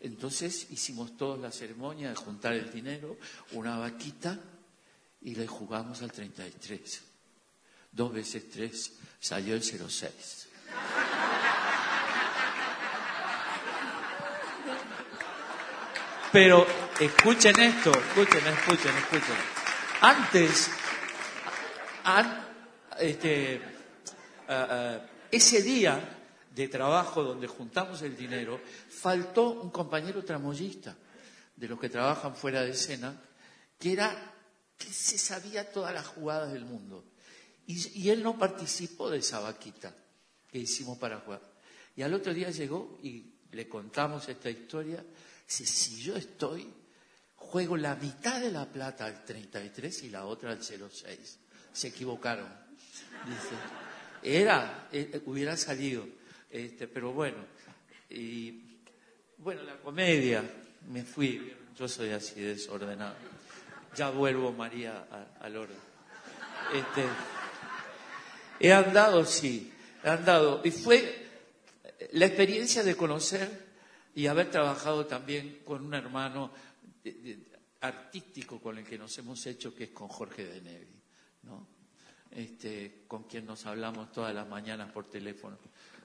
Entonces 0.00 0.66
hicimos 0.70 1.16
toda 1.16 1.36
la 1.36 1.52
ceremonia 1.52 2.10
de 2.10 2.16
juntar 2.16 2.54
el 2.54 2.72
dinero, 2.72 3.16
una 3.52 3.78
vaquita, 3.78 4.40
y 5.20 5.36
le 5.36 5.46
jugamos 5.46 6.02
al 6.02 6.10
33. 6.10 7.02
Dos 7.92 8.12
veces 8.12 8.50
tres, 8.50 8.92
salió 9.20 9.54
el 9.54 9.62
06. 9.62 10.48
Pero 16.32 16.66
escuchen 16.98 17.60
esto, 17.60 17.90
escuchen, 17.90 18.46
escuchen, 18.46 18.96
escuchen. 18.96 19.36
Antes, 20.00 20.70
este, 22.98 23.60
ese 25.30 25.62
día 25.62 26.18
de 26.54 26.68
trabajo 26.68 27.22
donde 27.22 27.46
juntamos 27.46 28.00
el 28.00 28.16
dinero, 28.16 28.58
faltó 28.88 29.50
un 29.60 29.68
compañero 29.68 30.24
tramoyista 30.24 30.96
de 31.54 31.68
los 31.68 31.78
que 31.78 31.90
trabajan 31.90 32.34
fuera 32.34 32.62
de 32.62 32.70
escena, 32.70 33.14
que 33.78 33.92
era 33.92 34.32
que 34.78 34.90
se 34.90 35.18
sabía 35.18 35.70
todas 35.70 35.92
las 35.92 36.06
jugadas 36.06 36.50
del 36.54 36.64
mundo. 36.64 37.04
Y, 37.66 38.00
y, 38.00 38.08
él 38.08 38.22
no 38.22 38.38
participó 38.38 39.10
de 39.10 39.18
esa 39.18 39.38
vaquita 39.40 39.94
que 40.50 40.58
hicimos 40.58 40.96
para 40.96 41.18
jugar. 41.20 41.42
Y 41.94 42.00
al 42.00 42.14
otro 42.14 42.32
día 42.32 42.48
llegó 42.48 42.98
y 43.02 43.34
le 43.52 43.68
contamos 43.68 44.26
esta 44.30 44.48
historia 44.48 45.04
si 45.46 46.02
yo 46.02 46.16
estoy, 46.16 46.66
juego 47.36 47.76
la 47.76 47.94
mitad 47.96 48.40
de 48.40 48.50
la 48.50 48.66
plata 48.66 49.04
al 49.04 49.24
33 49.24 50.04
y 50.04 50.10
la 50.10 50.24
otra 50.24 50.52
al 50.52 50.62
06. 50.62 51.38
Se 51.72 51.88
equivocaron. 51.88 52.48
Dice, 53.26 53.54
era, 54.22 54.88
eh, 54.92 55.20
hubiera 55.26 55.56
salido, 55.56 56.06
este, 56.50 56.88
pero 56.88 57.12
bueno, 57.12 57.38
y 58.08 58.80
bueno, 59.38 59.62
la 59.62 59.76
comedia, 59.76 60.44
me 60.88 61.04
fui, 61.04 61.52
yo 61.76 61.88
soy 61.88 62.10
así 62.10 62.40
desordenado. 62.40 63.16
Ya 63.96 64.10
vuelvo, 64.10 64.52
María, 64.52 65.06
al 65.40 65.56
orden. 65.56 65.76
Este, 66.72 67.04
he 68.60 68.72
andado, 68.72 69.24
sí, 69.24 69.72
he 70.02 70.08
andado. 70.08 70.60
Y 70.64 70.70
fue 70.70 71.28
la 72.12 72.26
experiencia 72.26 72.82
de 72.82 72.96
conocer 72.96 73.71
y 74.14 74.26
haber 74.26 74.50
trabajado 74.50 75.06
también 75.06 75.60
con 75.64 75.84
un 75.84 75.94
hermano 75.94 76.52
artístico 77.80 78.60
con 78.60 78.78
el 78.78 78.84
que 78.84 78.98
nos 78.98 79.16
hemos 79.18 79.44
hecho, 79.46 79.74
que 79.74 79.84
es 79.84 79.90
con 79.90 80.08
Jorge 80.08 80.44
de 80.44 80.60
Nevi, 80.60 81.02
¿no? 81.42 81.66
Este, 82.30 83.04
con 83.06 83.24
quien 83.24 83.44
nos 83.44 83.66
hablamos 83.66 84.12
todas 84.12 84.34
las 84.34 84.48
mañanas 84.48 84.90
por 84.90 85.08
teléfono, 85.08 85.58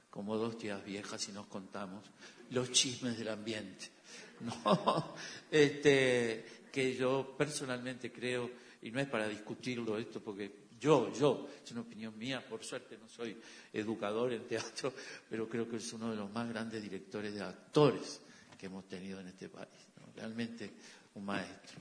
como 0.10 0.36
dos 0.36 0.58
tías 0.58 0.84
viejas 0.84 1.28
y 1.30 1.32
nos 1.32 1.48
contamos 1.48 2.06
los 2.50 2.72
chismes 2.72 3.18
del 3.18 3.30
ambiente, 3.30 3.90
¿no? 4.42 5.16
Este, 5.52 6.46
que 6.72 6.96
yo 6.96 7.36
personalmente 7.38 8.12
creo, 8.12 8.50
y 8.82 8.92
no 8.92 9.00
es 9.00 9.08
para 9.08 9.28
discutirlo 9.28 9.98
esto, 9.98 10.22
porque 10.22 10.67
yo, 10.80 11.12
yo, 11.14 11.50
es 11.64 11.72
una 11.72 11.82
opinión 11.82 12.18
mía, 12.18 12.46
por 12.48 12.64
suerte 12.64 12.98
no 12.98 13.08
soy 13.08 13.38
educador 13.74 14.34
en 14.34 14.48
teatro, 14.48 14.94
pero 15.30 15.50
creo 15.50 15.68
que 15.68 15.78
es 15.78 15.94
uno 15.94 16.12
de 16.12 16.18
los 16.18 16.32
más 16.32 16.48
grandes 16.50 16.82
directores 16.82 17.34
de 17.34 17.42
actores 17.42 18.22
que 18.58 18.68
hemos 18.68 18.88
tenido 18.88 19.20
en 19.20 19.28
este 19.28 19.50
país. 19.50 19.68
Realmente 20.16 20.72
un 21.16 21.26
maestro. 21.26 21.80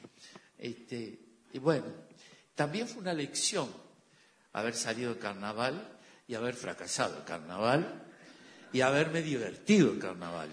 Este, 0.58 1.18
y 1.52 1.58
bueno, 1.58 1.86
también 2.54 2.88
fue 2.88 3.02
una 3.02 3.12
lección 3.12 3.68
haber 4.52 4.74
salido 4.74 5.10
del 5.10 5.18
carnaval 5.18 5.98
y 6.26 6.34
haber 6.34 6.54
fracasado 6.54 7.18
el 7.18 7.24
carnaval 7.24 8.04
y 8.72 8.80
haberme 8.80 9.22
divertido 9.22 9.92
el 9.92 9.98
carnaval. 9.98 10.50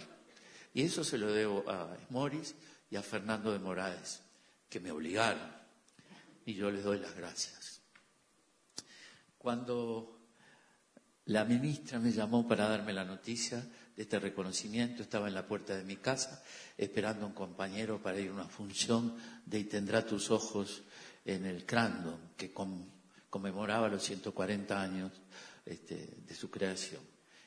Y 0.73 0.83
eso 0.83 1.03
se 1.03 1.17
lo 1.17 1.31
debo 1.31 1.63
a 1.69 1.95
Morris 2.09 2.55
y 2.89 2.95
a 2.95 3.01
Fernando 3.01 3.51
de 3.51 3.59
Morales, 3.59 4.21
que 4.69 4.79
me 4.79 4.91
obligaron. 4.91 5.51
Y 6.45 6.53
yo 6.55 6.69
les 6.69 6.83
doy 6.83 6.99
las 6.99 7.15
gracias. 7.15 7.62
Cuando 9.43 10.21
la 11.25 11.43
ministra 11.43 11.99
me 11.99 12.13
llamó 12.13 12.47
para 12.47 12.69
darme 12.69 12.93
la 12.93 13.03
noticia 13.03 13.57
de 13.93 14.03
este 14.03 14.17
reconocimiento, 14.17 15.03
estaba 15.03 15.27
en 15.27 15.33
la 15.33 15.45
puerta 15.45 15.75
de 15.75 15.83
mi 15.83 15.97
casa 15.97 16.41
esperando 16.77 17.25
a 17.25 17.27
un 17.27 17.33
compañero 17.33 18.01
para 18.01 18.21
ir 18.21 18.29
a 18.29 18.33
una 18.35 18.47
función 18.47 19.17
de 19.45 19.59
Y 19.59 19.65
tendrá 19.65 20.05
tus 20.05 20.31
ojos 20.31 20.83
en 21.25 21.45
el 21.45 21.65
Crandon, 21.65 22.31
que 22.37 22.53
conmemoraba 23.29 23.89
los 23.89 24.01
140 24.03 24.81
años 24.81 25.11
este, 25.65 26.19
de 26.25 26.35
su 26.35 26.49
creación 26.49 27.01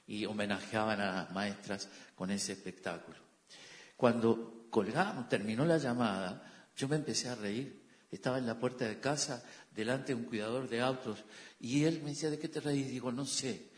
y 0.07 0.26
homenajeaban 0.26 1.00
a 1.00 1.15
las 1.15 1.31
maestras 1.31 1.88
con 2.15 2.31
ese 2.31 2.53
espectáculo. 2.53 3.17
Cuando 3.97 4.67
colgamos, 4.69 5.31
terminó 5.31 5.65
la 5.65 5.79
llamada, 5.79 6.69
yo 6.76 6.88
me 6.88 6.97
empecé 6.97 7.31
a 7.31 7.37
reír. 7.37 7.86
Estaba 8.17 8.39
en 8.39 8.47
la 8.47 8.59
puerta 8.59 8.89
de 8.89 8.99
casa 8.99 9.45
delante 9.75 10.15
de 10.15 10.15
un 10.15 10.25
cuidador 10.25 10.69
de 10.71 10.81
autos 10.81 11.23
y 11.61 11.85
él 11.85 12.01
me 12.03 12.11
decía, 12.11 12.31
¿de 12.31 12.39
qué 12.39 12.49
te 12.49 12.61
reís? 12.61 12.89
Digo, 12.89 13.13
no 13.13 13.27
sé. 13.27 13.69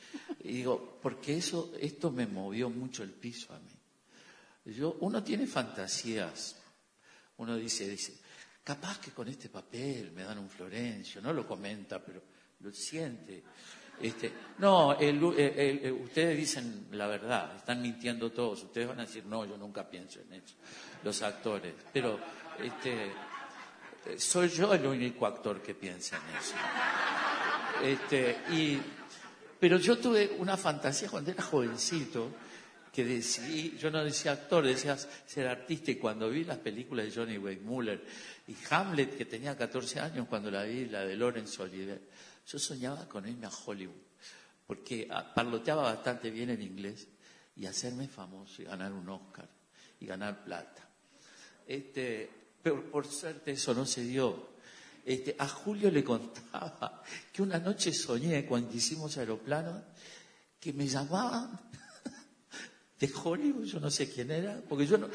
Y 0.44 0.52
digo, 0.52 0.98
porque 1.02 1.36
eso, 1.36 1.72
esto 1.80 2.12
me 2.12 2.26
movió 2.26 2.70
mucho 2.70 3.02
el 3.02 3.10
piso 3.10 3.52
a 3.52 3.58
mí. 3.58 4.72
Yo, 4.72 4.96
uno 5.00 5.24
tiene 5.24 5.46
fantasías. 5.48 6.56
Uno 7.38 7.56
dice, 7.56 7.88
dice, 7.88 8.16
capaz 8.62 9.00
que 9.00 9.10
con 9.10 9.26
este 9.26 9.48
papel 9.48 10.12
me 10.12 10.22
dan 10.22 10.38
un 10.38 10.48
Florencio, 10.48 11.20
no 11.20 11.32
lo 11.32 11.44
comenta, 11.44 12.00
pero 12.00 12.22
lo 12.60 12.72
siente. 12.72 13.42
Este, 14.00 14.32
no, 14.58 14.90
ustedes 14.90 16.36
dicen 16.36 16.86
la 16.92 17.08
verdad, 17.08 17.56
están 17.56 17.82
mintiendo 17.82 18.30
todos. 18.30 18.62
Ustedes 18.62 18.86
van 18.86 19.00
a 19.00 19.06
decir, 19.06 19.26
no, 19.26 19.44
yo 19.44 19.56
nunca 19.56 19.88
pienso 19.90 20.20
en 20.20 20.34
eso, 20.34 20.54
los 21.02 21.22
actores. 21.22 21.74
Pero 21.92 22.20
este, 22.62 23.10
soy 24.16 24.48
yo 24.48 24.72
el 24.72 24.86
único 24.86 25.26
actor 25.26 25.60
que 25.62 25.74
piensa 25.74 26.16
en 26.16 26.36
eso. 26.36 26.54
Este, 27.82 28.80
pero 29.60 29.78
yo 29.78 29.98
tuve 29.98 30.36
una 30.38 30.56
fantasía 30.56 31.08
cuando 31.08 31.30
era 31.30 31.42
jovencito 31.42 32.30
que 32.92 33.04
decidí, 33.04 33.76
yo 33.78 33.90
no 33.90 34.02
decía 34.02 34.32
actor, 34.32 34.64
decía 34.64 34.96
ser 34.96 35.46
artista 35.46 35.90
y 35.90 35.96
cuando 35.96 36.28
vi 36.30 36.44
las 36.44 36.58
películas 36.58 37.06
de 37.06 37.12
Johnny 37.12 37.38
Weissmuller 37.38 38.02
y 38.48 38.56
Hamlet, 38.70 39.16
que 39.16 39.24
tenía 39.24 39.56
14 39.56 40.00
años 40.00 40.26
cuando 40.28 40.50
la 40.50 40.64
vi, 40.64 40.86
la 40.86 41.04
de 41.04 41.16
Lawrence 41.16 41.62
Olivier, 41.62 42.00
yo 42.46 42.58
soñaba 42.58 43.08
con 43.08 43.28
irme 43.28 43.46
a 43.46 43.50
Hollywood, 43.50 44.02
porque 44.66 45.06
ah, 45.10 45.32
parloteaba 45.34 45.82
bastante 45.82 46.30
bien 46.30 46.50
en 46.50 46.62
inglés 46.62 47.06
y 47.56 47.66
hacerme 47.66 48.08
famoso 48.08 48.62
y 48.62 48.64
ganar 48.64 48.92
un 48.92 49.08
Oscar 49.08 49.48
y 50.00 50.06
ganar 50.06 50.44
plata. 50.44 50.88
Este, 51.66 52.30
pero 52.62 52.90
por 52.90 53.06
suerte 53.06 53.52
eso 53.52 53.74
no 53.74 53.86
se 53.86 54.02
dio. 54.02 54.48
Este, 55.04 55.34
a 55.38 55.48
Julio 55.48 55.90
le 55.90 56.04
contaba 56.04 57.02
que 57.32 57.42
una 57.42 57.58
noche 57.58 57.92
soñé 57.92 58.44
cuando 58.44 58.74
hicimos 58.74 59.16
aeroplano 59.16 59.82
que 60.60 60.72
me 60.72 60.86
llamaban 60.86 61.58
de 63.00 63.10
Hollywood, 63.24 63.64
yo 63.64 63.80
no 63.80 63.90
sé 63.90 64.10
quién 64.10 64.30
era, 64.30 64.60
porque 64.68 64.86
yo 64.86 64.98
no, 64.98 65.08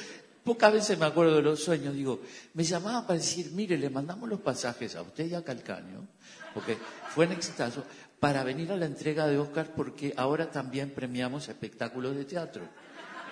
pocas 0.44 0.74
veces 0.74 0.98
me 0.98 1.06
acuerdo 1.06 1.36
de 1.36 1.42
los 1.42 1.64
sueños, 1.64 1.94
digo, 1.94 2.22
me 2.54 2.64
llamaban 2.64 3.06
para 3.06 3.20
decir, 3.20 3.52
mire, 3.52 3.78
le 3.78 3.90
mandamos 3.90 4.30
los 4.30 4.42
pasajes 4.42 4.96
a 4.96 5.02
usted 5.02 5.28
y 5.28 5.36
a 5.36 5.44
Calcaño, 5.44 6.08
porque 6.54 6.78
fue 7.10 7.26
un 7.26 7.34
exitazo, 7.34 7.84
para 8.20 8.44
venir 8.44 8.72
a 8.72 8.78
la 8.78 8.86
entrega 8.86 9.28
de 9.28 9.38
Oscar, 9.38 9.74
porque 9.76 10.14
ahora 10.16 10.50
también 10.50 10.92
premiamos 10.92 11.50
espectáculos 11.50 12.16
de 12.16 12.24
teatro 12.24 12.64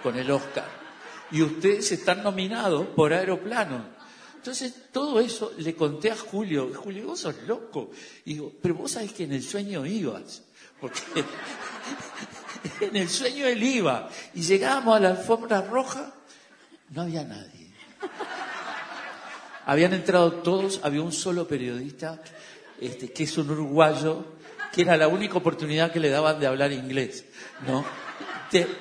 con 0.03 0.17
el 0.17 0.29
Oscar. 0.29 0.67
Y 1.31 1.41
ustedes 1.41 1.93
están 1.93 2.23
nominados 2.23 2.87
por 2.87 3.13
aeroplano. 3.13 4.00
Entonces, 4.41 4.73
todo 4.91 5.19
eso 5.19 5.53
le 5.59 5.75
conté 5.75 6.09
a 6.09 6.17
Julio. 6.17 6.71
Julio, 6.73 7.05
vos 7.05 7.19
sos 7.19 7.35
loco. 7.45 7.91
Y 8.25 8.33
digo, 8.33 8.51
pero 8.59 8.73
vos 8.73 8.89
sabés 8.89 9.13
que 9.13 9.25
en 9.25 9.33
el 9.33 9.43
sueño 9.43 9.85
ibas. 9.85 10.41
Porque 10.79 10.99
en 12.81 12.95
el 12.95 13.07
sueño 13.07 13.45
él 13.45 13.61
iba. 13.61 14.09
Y 14.33 14.41
llegábamos 14.41 14.97
a 14.97 14.99
la 14.99 15.09
alfombra 15.09 15.61
roja, 15.61 16.11
no 16.89 17.03
había 17.03 17.23
nadie. 17.23 17.69
Habían 19.67 19.93
entrado 19.93 20.31
todos, 20.41 20.79
había 20.81 21.03
un 21.03 21.11
solo 21.11 21.47
periodista, 21.47 22.19
este, 22.79 23.13
que 23.13 23.25
es 23.25 23.37
un 23.37 23.51
uruguayo, 23.51 24.25
que 24.73 24.81
era 24.81 24.97
la 24.97 25.07
única 25.07 25.37
oportunidad 25.37 25.91
que 25.91 25.99
le 25.99 26.09
daban 26.09 26.39
de 26.39 26.47
hablar 26.47 26.71
inglés, 26.71 27.25
¿no? 27.67 27.85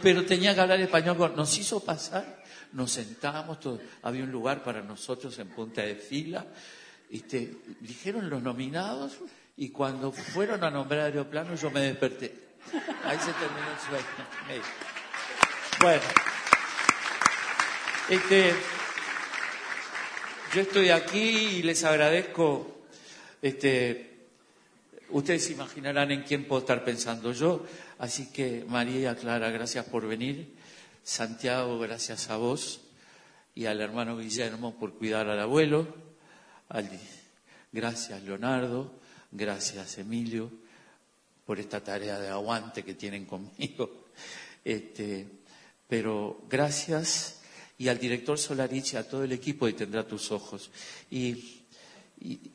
pero 0.02 0.24
tenía 0.24 0.54
que 0.54 0.60
hablar 0.62 0.80
español. 0.80 1.34
Nos 1.36 1.56
hizo 1.58 1.80
pasar, 1.80 2.39
nos 2.72 2.92
sentábamos, 2.92 3.60
todos, 3.60 3.80
había 4.02 4.24
un 4.24 4.30
lugar 4.30 4.62
para 4.62 4.82
nosotros 4.82 5.38
en 5.38 5.48
punta 5.48 5.82
de 5.82 5.96
fila. 5.96 6.46
Dijeron 7.80 8.30
los 8.30 8.42
nominados 8.42 9.18
y 9.56 9.70
cuando 9.70 10.12
fueron 10.12 10.62
a 10.64 10.70
nombrar 10.70 11.00
aeroplano 11.06 11.54
yo 11.54 11.70
me 11.70 11.80
desperté. 11.80 12.50
Ahí 13.04 13.18
se 13.18 13.32
terminó 13.32 13.70
el 13.72 13.78
sueño. 13.88 14.62
Bueno, 15.80 16.02
este, 18.08 18.54
yo 20.54 20.60
estoy 20.60 20.90
aquí 20.90 21.18
y 21.18 21.62
les 21.62 21.82
agradezco. 21.84 22.84
Este, 23.42 24.26
ustedes 25.10 25.50
imaginarán 25.50 26.10
en 26.10 26.22
quién 26.22 26.44
puedo 26.44 26.60
estar 26.60 26.84
pensando 26.84 27.32
yo. 27.32 27.64
Así 27.98 28.30
que 28.32 28.64
María 28.68 29.16
Clara, 29.16 29.50
gracias 29.50 29.84
por 29.86 30.06
venir. 30.06 30.59
Santiago, 31.10 31.76
gracias 31.80 32.30
a 32.30 32.36
vos 32.36 32.82
y 33.52 33.66
al 33.66 33.80
hermano 33.80 34.16
Guillermo 34.16 34.78
por 34.78 34.94
cuidar 34.94 35.28
al 35.28 35.40
abuelo. 35.40 35.92
Gracias 37.72 38.22
Leonardo, 38.22 38.94
gracias 39.32 39.98
Emilio 39.98 40.52
por 41.44 41.58
esta 41.58 41.82
tarea 41.82 42.20
de 42.20 42.28
aguante 42.28 42.84
que 42.84 42.94
tienen 42.94 43.26
conmigo. 43.26 44.04
Este, 44.64 45.26
pero 45.88 46.44
gracias 46.48 47.40
y 47.76 47.88
al 47.88 47.98
director 47.98 48.38
Solarich 48.38 48.92
y 48.92 48.96
a 48.96 49.08
todo 49.08 49.24
el 49.24 49.32
equipo 49.32 49.66
de 49.66 49.72
Tendrá 49.72 50.06
tus 50.06 50.30
ojos. 50.30 50.70
Y, 51.10 51.64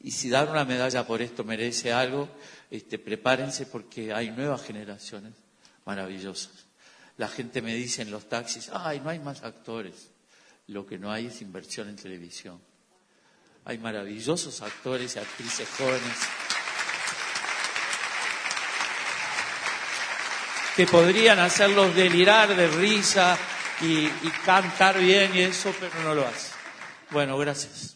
si 0.10 0.30
dar 0.30 0.50
una 0.50 0.64
medalla 0.64 1.06
por 1.06 1.22
esto 1.22 1.44
merece 1.44 1.92
algo, 1.92 2.30
este, 2.72 3.00
prepárense 3.00 3.66
porque 3.66 4.14
hay 4.14 4.32
nuevas 4.32 4.64
generaciones 4.64 5.34
maravillosas. 5.84 6.65
La 7.18 7.28
gente 7.28 7.62
me 7.62 7.74
dice 7.74 8.02
en 8.02 8.12
los 8.12 8.28
taxis, 8.28 8.70
ay, 8.74 9.00
no 9.00 9.10
hay 9.10 9.20
más 9.20 9.44
actores. 9.44 10.10
Lo 10.68 10.86
que 10.86 10.98
no 10.98 11.12
hay 11.12 11.28
es 11.28 11.42
inversión 11.42 11.88
en 11.90 11.96
televisión. 11.96 12.60
Hay 13.66 13.78
maravillosos 13.78 14.62
actores 14.62 15.16
y 15.16 15.20
actrices 15.20 15.68
jóvenes 15.78 16.18
que 20.76 20.86
podrían 20.86 21.40
hacerlos 21.40 21.96
delirar 21.96 22.54
de 22.56 22.68
risa 22.68 23.38
y, 23.82 24.08
cantar 24.46 25.00
bien 25.00 25.36
y 25.36 25.42
eso, 25.42 25.74
pero 25.80 25.94
no 26.04 26.14
lo 26.14 26.28
hace. 26.28 26.52
Bueno, 27.12 27.38
gracias. 27.38 27.96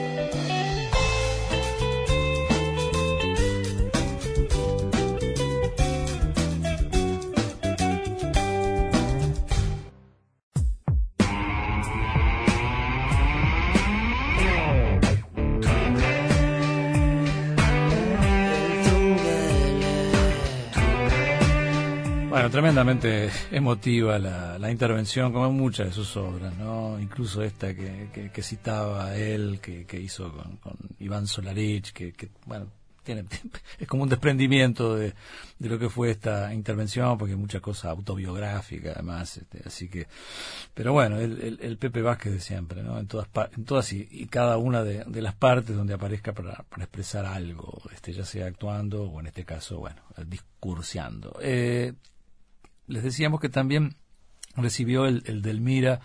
tremendamente 22.71 23.29
emotiva 23.51 24.17
la, 24.17 24.71
intervención, 24.71 25.33
como 25.33 25.51
muchas 25.51 25.87
de 25.87 25.91
sus 25.91 26.15
obras, 26.15 26.57
¿no? 26.57 26.97
Incluso 27.01 27.43
esta 27.43 27.75
que, 27.75 28.41
citaba 28.41 29.13
él, 29.17 29.59
que, 29.59 29.99
hizo 29.99 30.31
con, 30.31 30.77
Iván 30.99 31.27
Solarich, 31.27 31.91
que, 31.91 32.13
bueno, 32.45 32.67
tiene, 33.03 33.25
es 33.79 33.87
como 33.89 34.03
un 34.03 34.09
desprendimiento 34.09 34.95
de, 34.95 35.13
lo 35.59 35.77
que 35.77 35.89
fue 35.89 36.11
esta 36.11 36.53
intervención, 36.53 37.17
porque 37.17 37.35
mucha 37.35 37.59
cosa 37.59 37.89
autobiográfica 37.89 38.93
además, 38.93 39.35
este, 39.35 39.63
así 39.65 39.89
que, 39.89 40.07
pero 40.73 40.93
bueno, 40.93 41.19
el, 41.19 41.77
Pepe 41.77 42.01
Vázquez 42.01 42.31
de 42.31 42.39
siempre, 42.39 42.83
¿no? 42.83 42.97
En 42.99 43.07
todas, 43.07 43.27
en 43.57 43.65
todas 43.65 43.91
y, 43.91 44.27
cada 44.27 44.57
una 44.57 44.81
de, 44.81 45.21
las 45.21 45.35
partes 45.35 45.75
donde 45.75 45.93
aparezca 45.93 46.31
para, 46.31 46.63
expresar 46.77 47.25
algo, 47.25 47.81
este, 47.93 48.13
ya 48.13 48.23
sea 48.23 48.45
actuando 48.45 49.03
o 49.03 49.19
en 49.19 49.27
este 49.27 49.43
caso, 49.43 49.79
bueno, 49.79 50.01
discursiando. 50.25 51.37
Eh, 51.41 51.91
les 52.91 53.03
decíamos 53.03 53.39
que 53.39 53.49
también 53.49 53.95
recibió 54.55 55.05
el, 55.05 55.23
el 55.25 55.41
del 55.41 55.61
Mira 55.61 56.01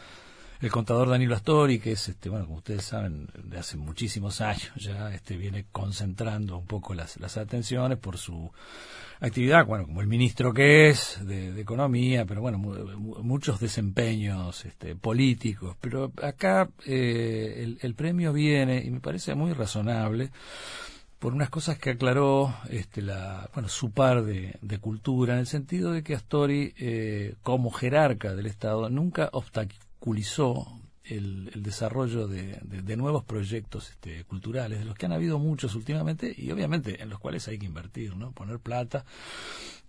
el 0.61 0.71
contador 0.71 1.11
Danilo 1.11 1.35
Astori, 1.35 1.79
que 1.79 1.93
es, 1.93 2.09
este, 2.09 2.29
bueno, 2.29 2.47
como 2.47 2.59
ustedes 2.59 2.85
saben, 2.85 3.29
de 3.45 3.59
hace 3.59 3.77
muchísimos 3.77 4.41
años 4.41 4.73
ya 4.77 5.13
este, 5.13 5.37
viene 5.37 5.67
concentrando 5.71 6.57
un 6.57 6.67
poco 6.67 6.95
las, 6.95 7.19
las 7.19 7.37
atenciones 7.37 7.99
por 7.99 8.17
su 8.17 8.51
actividad, 9.21 9.67
bueno, 9.67 9.87
como 9.87 10.01
el 10.01 10.07
ministro 10.07 10.53
que 10.53 10.89
es 10.89 11.19
de, 11.27 11.61
Economía, 11.61 12.25
pero 12.27 12.41
bueno, 12.41 12.59
muchos 12.59 13.61
desempeños 13.61 14.65
este, 14.65 14.95
políticos. 14.95 15.77
Pero 15.81 16.13
acá 16.23 16.71
eh, 16.87 17.63
el, 17.63 17.79
el 17.81 17.95
premio 17.95 18.33
viene, 18.33 18.83
y 18.85 18.91
me 18.91 19.01
parece 19.01 19.35
muy 19.35 19.53
razonable, 19.53 20.31
por 21.19 21.33
unas 21.33 21.51
cosas 21.51 21.79
que 21.79 21.91
aclaró 21.91 22.55
este, 22.69 23.03
la, 23.03 23.51
bueno, 23.55 23.69
su 23.69 23.91
par 23.91 24.25
de, 24.25 24.79
cultura, 24.81 25.35
en 25.35 25.41
el 25.41 25.47
sentido 25.47 25.93
de 25.93 26.03
que 26.03 26.15
Astori, 26.15 26.75
eh, 26.79 27.35
como 27.43 27.71
jerarca 27.71 28.35
del 28.35 28.47
Estado, 28.47 28.91
nunca 28.91 29.31
obstaculizó 29.33 30.81
el, 31.09 31.51
el 31.55 31.63
desarrollo 31.63 32.27
de, 32.29 32.59
de- 32.63 32.97
nuevos 32.97 33.25
proyectos 33.25 33.91
este, 33.91 34.25
culturales, 34.25 34.79
de 34.79 34.85
los 34.85 34.95
que 34.95 35.07
han 35.07 35.13
habido 35.13 35.39
muchos 35.39 35.75
últimamente 35.75 36.35
y 36.37 36.51
obviamente 36.51 37.03
en 37.03 37.11
los 37.11 37.19
cuales 37.19 37.47
hay 37.49 37.59
que 37.59 37.67
invertir, 37.67 38.17
¿no? 38.17 38.33
Poner 38.33 38.59
plata 38.59 39.05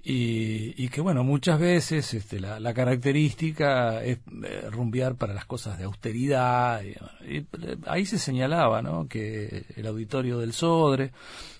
y, 0.03 0.73
y 0.82 0.88
que 0.89 1.01
bueno, 1.01 1.23
muchas 1.25 1.60
veces 1.60 2.13
este, 2.13 2.39
la, 2.39 2.60
la 2.62 2.73
característica 2.73 4.01
es 4.03 4.19
eh, 4.43 4.67
rumbear 4.71 5.15
para 5.15 5.34
las 5.34 5.43
cosas 5.45 5.77
de 5.77 5.84
austeridad. 5.84 6.82
Y, 6.82 6.95
eh, 7.38 7.45
ahí 7.88 8.06
se 8.06 8.17
señalaba 8.17 8.82
¿no? 8.82 9.08
que 9.08 9.65
el 9.75 9.86
auditorio 9.86 10.39
del 10.39 10.53
Sodre, 10.53 11.12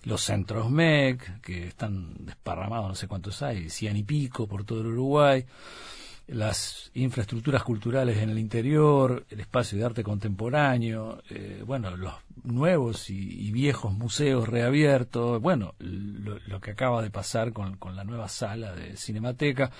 los 0.04 0.22
centros 0.22 0.70
MEC, 0.72 1.42
que 1.42 1.68
están 1.68 2.14
desparramados, 2.26 2.88
no 2.88 2.96
sé 2.96 3.08
cuántos 3.08 3.42
hay, 3.42 3.70
cien 3.70 3.98
y 3.98 4.04
pico 4.04 4.48
por 4.48 4.64
todo 4.64 4.80
el 4.80 4.88
Uruguay, 4.88 5.46
las 6.28 6.92
infraestructuras 6.94 7.64
culturales 7.64 8.18
en 8.18 8.30
el 8.30 8.38
interior, 8.38 9.26
el 9.30 9.40
espacio 9.40 9.78
de 9.78 9.86
arte 9.86 10.04
contemporáneo, 10.04 11.22
eh, 11.30 11.64
bueno, 11.66 11.96
los 11.96 12.14
nuevos 12.44 13.10
y, 13.10 13.52
viejos 13.52 13.94
museos 13.94 14.48
reabiertos, 14.48 15.42
bueno, 15.42 15.74
lo, 15.80 16.38
lo 16.48 16.60
que 16.60 16.72
acaba 16.72 17.02
de 17.02 17.10
pasar 17.10 17.54
con, 17.54 17.78
con 17.78 17.96
la 17.96 18.04
nueva 18.04 18.28
sala 18.28 18.74
de 18.74 18.98
Cinemateca, 18.98 19.72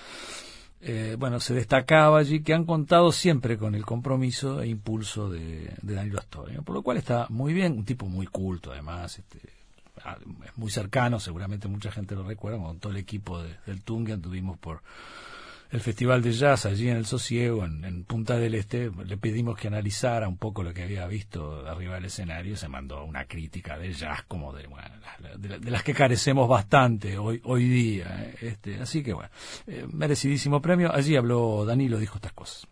eh, 0.80 1.16
bueno, 1.18 1.38
se 1.40 1.54
destacaba 1.54 2.18
allí 2.18 2.40
que 2.42 2.54
han 2.54 2.64
contado 2.64 3.12
siempre 3.12 3.58
con 3.58 3.74
el 3.74 3.84
compromiso 3.84 4.62
e 4.62 4.68
impulso 4.68 5.28
de, 5.28 5.74
de 5.82 5.94
Danilo 5.94 6.18
Astoria, 6.18 6.62
por 6.62 6.74
lo 6.74 6.82
cual 6.82 6.96
está 6.96 7.26
muy 7.28 7.52
bien, 7.52 7.72
un 7.72 7.84
tipo 7.84 8.06
muy 8.06 8.26
culto 8.26 8.72
además, 8.72 9.18
este, 9.18 9.40
ah, 10.04 10.16
muy 10.56 10.70
cercano, 10.70 11.20
seguramente 11.20 11.68
mucha 11.68 11.90
gente 11.90 12.14
lo 12.14 12.22
recuerda, 12.22 12.58
con 12.58 12.78
todo 12.78 12.92
el 12.92 12.98
equipo 12.98 13.42
de- 13.42 13.56
del 13.66 13.82
Tungue 13.82 14.12
anduvimos 14.14 14.56
por 14.58 14.82
el 15.70 15.80
Festival 15.80 16.22
de 16.22 16.32
Jazz 16.32 16.64
allí 16.64 16.88
en 16.88 16.96
el 16.96 17.06
Sosiego, 17.06 17.64
en, 17.64 18.04
Punta 18.04 18.36
del 18.38 18.54
Este, 18.54 18.90
le 19.04 19.16
pedimos 19.18 19.58
que 19.58 19.68
analizara 19.68 20.26
un 20.26 20.38
poco 20.38 20.62
lo 20.62 20.72
que 20.72 20.82
había 20.82 21.06
visto 21.06 21.66
arriba 21.66 21.96
del 21.96 22.06
escenario, 22.06 22.56
se 22.56 22.68
mandó 22.68 23.04
una 23.04 23.26
crítica 23.26 23.76
de 23.76 23.92
jazz 23.92 24.22
como 24.26 24.54
de, 24.54 24.66
bueno, 24.66 24.94
de 25.36 25.70
las 25.70 25.82
que 25.82 25.92
carecemos 25.92 26.48
bastante 26.48 27.18
hoy, 27.18 27.40
hoy 27.44 27.68
día. 27.68 28.06
eh, 28.08 28.36
Este, 28.40 28.80
así 28.80 29.02
que 29.02 29.12
bueno, 29.12 29.30
eh, 29.66 29.86
merecidísimo 29.92 30.62
premio. 30.62 30.94
Allí 30.94 31.16
habló 31.16 31.66
Danilo, 31.66 31.98
dijo 31.98 32.16
estas 32.16 32.32
cosas. 32.32 32.66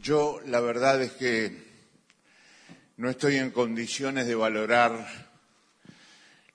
Yo 0.00 0.40
la 0.46 0.60
verdad 0.60 1.00
es 1.00 1.12
que 1.12 1.70
no 2.96 3.08
estoy 3.10 3.36
en 3.36 3.52
condiciones 3.52 4.26
de 4.26 4.34
valorar 4.34 5.06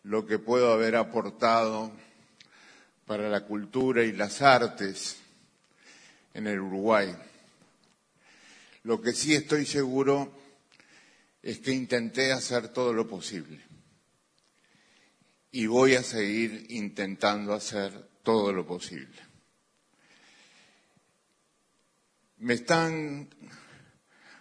lo 0.04 0.26
que 0.26 0.40
puedo 0.40 0.74
haber 0.74 0.98
aportado 0.98 1.92
para 3.06 3.30
la 3.30 3.46
cultura 3.46 4.04
y 4.04 4.12
las 4.12 4.42
artes 4.42 5.22
en 6.38 6.46
el 6.46 6.60
Uruguay. 6.60 7.14
Lo 8.84 9.02
que 9.02 9.12
sí 9.14 9.34
estoy 9.34 9.66
seguro 9.66 10.32
es 11.42 11.60
que 11.60 11.72
intenté 11.72 12.32
hacer 12.32 12.70
todo 12.70 12.94
lo 12.94 13.08
posible 13.08 13.60
y 15.52 15.66
voy 15.66 15.96
a 15.96 16.04
seguir 16.04 16.68
intentando 16.70 17.54
hacer 17.54 17.92
todo 18.22 18.54
lo 18.54 18.68
posible. 18.68 19.18
Me 22.38 22.54
están 22.54 23.28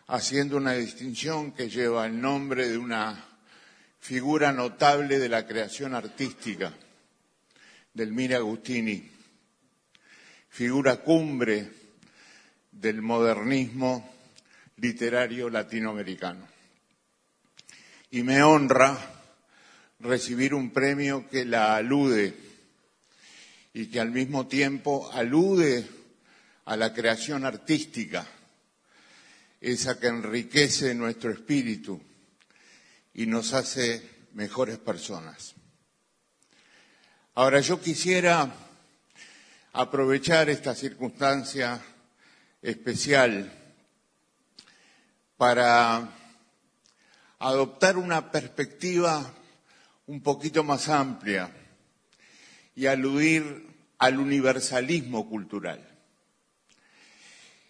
haciendo 0.09 0.59
una 0.59 0.74
distinción 0.74 1.52
que 1.52 1.70
lleva 1.70 2.04
el 2.04 2.20
nombre 2.20 2.68
de 2.68 2.76
una 2.76 3.24
figura 4.00 4.52
notable 4.52 5.18
de 5.18 5.30
la 5.30 5.46
creación 5.46 5.94
artística, 5.94 6.74
del 7.94 8.12
Mira 8.12 8.37
Agustini, 8.37 9.11
figura 10.50 10.98
cumbre 10.98 11.86
del 12.80 13.00
modernismo 13.00 14.16
literario 14.76 15.48
latinoamericano. 15.48 16.46
Y 18.10 18.22
me 18.22 18.42
honra 18.42 18.96
recibir 20.00 20.52
un 20.52 20.70
premio 20.70 21.28
que 21.28 21.44
la 21.44 21.76
alude 21.76 22.34
y 23.72 23.86
que 23.86 24.00
al 24.00 24.10
mismo 24.10 24.46
tiempo 24.46 25.10
alude 25.12 25.86
a 26.66 26.76
la 26.76 26.92
creación 26.92 27.44
artística, 27.44 28.26
esa 29.60 29.98
que 29.98 30.08
enriquece 30.08 30.94
nuestro 30.94 31.30
espíritu 31.32 32.00
y 33.14 33.26
nos 33.26 33.54
hace 33.54 34.02
mejores 34.34 34.78
personas. 34.78 35.54
Ahora 37.34 37.60
yo 37.60 37.80
quisiera 37.80 38.54
aprovechar 39.72 40.50
esta 40.50 40.74
circunstancia 40.74 41.82
especial 42.66 43.52
para 45.37 46.11
adoptar 47.38 47.96
una 47.96 48.33
perspectiva 48.33 49.35
un 50.07 50.20
poquito 50.20 50.64
más 50.64 50.88
amplia 50.88 51.48
y 52.74 52.87
aludir 52.87 53.68
al 53.98 54.18
universalismo 54.18 55.29
cultural. 55.29 55.81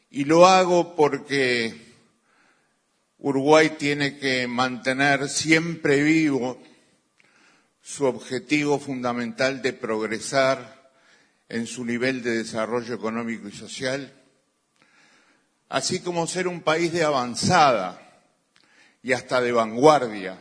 Y 0.09 0.25
lo 0.25 0.47
hago 0.47 0.97
porque 0.97 1.75
Uruguay 3.19 3.75
tiene 3.79 4.17
que 4.19 4.47
mantener 4.47 5.29
siempre 5.29 6.03
vivo 6.03 6.59
su 7.83 8.07
objetivo 8.07 8.79
fundamental 8.79 9.61
de 9.61 9.75
progresar 9.75 10.91
en 11.51 11.67
su 11.67 11.85
nivel 11.85 12.23
de 12.23 12.39
desarrollo 12.39 12.95
económico 12.95 13.47
y 13.49 13.53
social, 13.53 14.23
así 15.69 16.01
como 16.01 16.27
ser 16.27 16.49
un 16.49 16.61
país 16.61 16.93
de 16.93 17.05
avanzada 17.05 18.01
y 19.03 19.13
hasta 19.13 19.41
de 19.41 19.53
vanguardia 19.53 20.41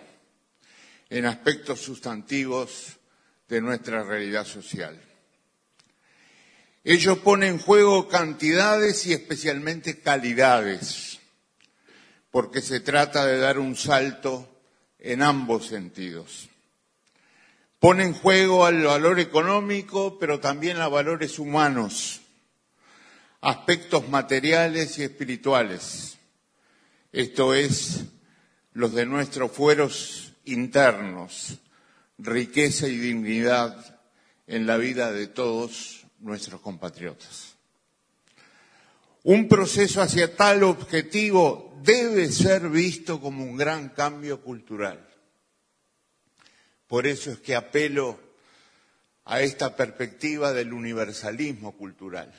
en 1.10 1.26
aspectos 1.26 1.82
sustantivos 1.82 2.98
de 3.48 3.62
nuestra 3.62 4.04
realidad 4.04 4.46
social. 4.46 5.00
Ello 6.84 7.24
pone 7.24 7.48
en 7.48 7.58
juego 7.58 8.08
cantidades 8.08 9.08
y 9.08 9.14
especialmente 9.14 10.00
calidades, 10.00 11.20
porque 12.30 12.62
se 12.62 12.80
trata 12.80 13.26
de 13.26 13.40
dar 13.40 13.58
un 13.58 13.76
salto 13.76 14.48
en 15.00 15.24
ambos 15.24 15.68
sentidos. 15.68 16.50
Pone 17.80 18.04
en 18.04 18.14
juego 18.14 18.66
al 18.66 18.84
valor 18.84 19.20
económico, 19.20 20.18
pero 20.20 20.40
también 20.40 20.78
a 20.78 20.88
valores 20.88 21.40
humanos, 21.40 22.22
aspectos 23.46 24.10
materiales 24.10 24.98
y 24.98 25.04
espirituales. 25.04 26.18
Esto 27.12 27.54
es, 27.54 28.06
los 28.74 28.92
de 28.96 29.06
nuestros 29.06 29.52
fueros 29.52 30.34
internos, 30.46 31.60
riqueza 32.18 32.88
y 32.88 32.98
dignidad 32.98 34.00
en 34.48 34.66
la 34.66 34.78
vida 34.78 35.12
de 35.12 35.28
todos 35.28 36.08
nuestros 36.20 36.60
compatriotas. 36.60 37.56
Un 39.22 39.48
proceso 39.48 40.02
hacia 40.02 40.36
tal 40.36 40.64
objetivo 40.64 41.80
debe 41.84 42.32
ser 42.32 42.70
visto 42.70 43.22
como 43.22 43.44
un 43.44 43.58
gran 43.58 43.90
cambio 43.90 44.42
cultural. 44.42 45.08
Por 46.88 47.06
eso 47.06 47.32
es 47.32 47.40
que 47.40 47.56
apelo 47.56 48.20
a 49.24 49.42
esta 49.42 49.76
perspectiva 49.76 50.52
del 50.52 50.74
universalismo 50.74 51.74
cultural. 51.78 52.34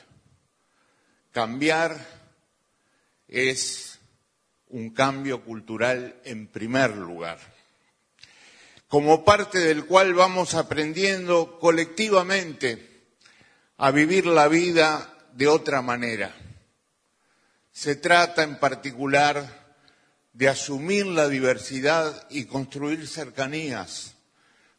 Cambiar 1.37 1.95
es 3.27 3.99
un 4.69 4.89
cambio 4.89 5.43
cultural 5.43 6.19
en 6.25 6.47
primer 6.47 6.97
lugar, 6.97 7.37
como 8.87 9.23
parte 9.23 9.59
del 9.59 9.85
cual 9.85 10.15
vamos 10.15 10.55
aprendiendo 10.55 11.59
colectivamente 11.59 13.03
a 13.77 13.91
vivir 13.91 14.25
la 14.25 14.47
vida 14.47 15.15
de 15.33 15.47
otra 15.47 15.83
manera. 15.83 16.35
Se 17.71 17.95
trata 17.95 18.41
en 18.41 18.57
particular 18.57 19.77
de 20.33 20.49
asumir 20.49 21.05
la 21.05 21.29
diversidad 21.29 22.25
y 22.31 22.45
construir 22.45 23.07
cercanías, 23.07 24.15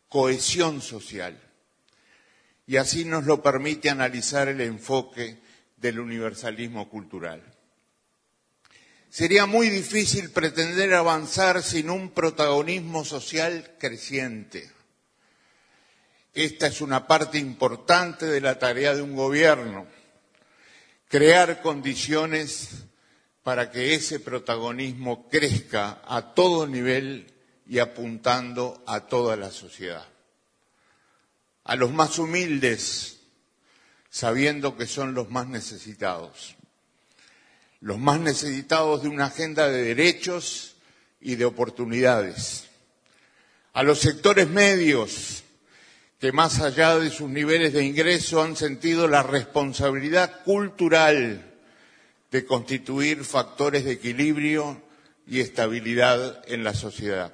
cohesión 0.08 0.80
social. 0.82 1.40
Y 2.66 2.78
así 2.78 3.04
nos 3.04 3.26
lo 3.26 3.44
permite 3.44 3.90
analizar 3.90 4.48
el 4.48 4.60
enfoque 4.60 5.46
del 5.80 6.00
universalismo 6.00 6.88
cultural. 6.88 7.42
Sería 9.10 9.46
muy 9.46 9.70
difícil 9.70 10.30
pretender 10.30 10.92
avanzar 10.92 11.62
sin 11.62 11.88
un 11.88 12.10
protagonismo 12.10 13.04
social 13.04 13.76
creciente. 13.78 14.70
Esta 16.34 16.66
es 16.66 16.80
una 16.80 17.06
parte 17.06 17.38
importante 17.38 18.26
de 18.26 18.40
la 18.40 18.58
tarea 18.58 18.94
de 18.94 19.02
un 19.02 19.16
gobierno, 19.16 19.86
crear 21.08 21.62
condiciones 21.62 22.84
para 23.42 23.70
que 23.70 23.94
ese 23.94 24.20
protagonismo 24.20 25.26
crezca 25.28 26.02
a 26.06 26.34
todo 26.34 26.66
nivel 26.66 27.32
y 27.66 27.78
apuntando 27.78 28.82
a 28.86 29.06
toda 29.06 29.36
la 29.36 29.50
sociedad. 29.50 30.06
A 31.64 31.76
los 31.76 31.90
más 31.92 32.18
humildes, 32.18 33.17
sabiendo 34.10 34.76
que 34.76 34.86
son 34.86 35.14
los 35.14 35.30
más 35.30 35.48
necesitados. 35.48 36.54
los 37.80 37.98
más 37.98 38.18
necesitados 38.18 39.04
de 39.04 39.08
una 39.08 39.26
agenda 39.26 39.68
de 39.68 39.84
derechos 39.84 40.74
y 41.20 41.36
de 41.36 41.44
oportunidades. 41.44 42.64
A 43.72 43.84
los 43.84 44.00
sectores 44.00 44.48
medios, 44.48 45.44
que 46.18 46.32
más 46.32 46.60
allá 46.60 46.98
de 46.98 47.10
sus 47.10 47.30
niveles 47.30 47.72
de 47.72 47.84
ingreso 47.84 48.42
han 48.42 48.56
sentido 48.56 49.06
la 49.06 49.22
responsabilidad 49.22 50.42
cultural 50.42 51.54
de 52.30 52.44
constituir 52.44 53.24
factores 53.24 53.84
de 53.84 53.92
equilibrio 53.92 54.82
y 55.26 55.40
estabilidad 55.40 56.42
en 56.48 56.64
la 56.64 56.74
sociedad. 56.74 57.32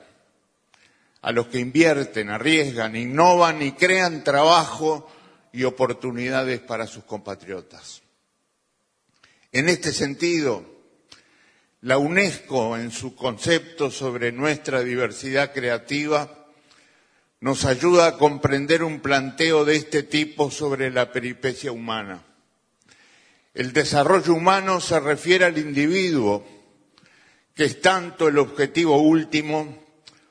A 1.23 1.33
los 1.33 1.47
que 1.47 1.59
invierten, 1.59 2.29
arriesgan, 2.29 2.97
innovan 2.97 3.63
y 3.63 3.73
crean 3.73 4.25
trabajo 4.25 5.11
y 5.55 5.63
oportunidades 5.63 6.61
para 6.61 6.87
sus 6.89 7.05
compatriotas. 7.05 8.03
En 9.53 9.69
este 9.69 9.93
sentido, 9.93 10.67
la 11.83 11.97
UNESCO, 11.97 12.77
en 12.77 12.91
su 12.91 13.15
concepto 13.15 13.89
sobre 13.89 14.33
nuestra 14.33 14.81
diversidad 14.81 15.53
creativa, 15.53 16.49
nos 17.39 17.65
ayuda 17.65 18.09
a 18.09 18.19
comprender 18.19 18.83
un 18.83 18.99
planteo 18.99 19.65
de 19.65 19.77
este 19.77 20.03
tipo 20.03 20.51
sobre 20.51 20.91
la 20.91 21.13
peripecia 21.13 21.71
humana. 21.71 22.25
El 23.55 23.73
desarrollo 23.73 24.35
humano 24.35 24.81
se 24.81 24.99
refiere 24.99 25.45
al 25.45 25.57
individuo, 25.57 26.45
que 27.55 27.67
es 27.67 27.81
tanto 27.81 28.27
el 28.27 28.39
objetivo 28.39 28.97
último 28.97 29.85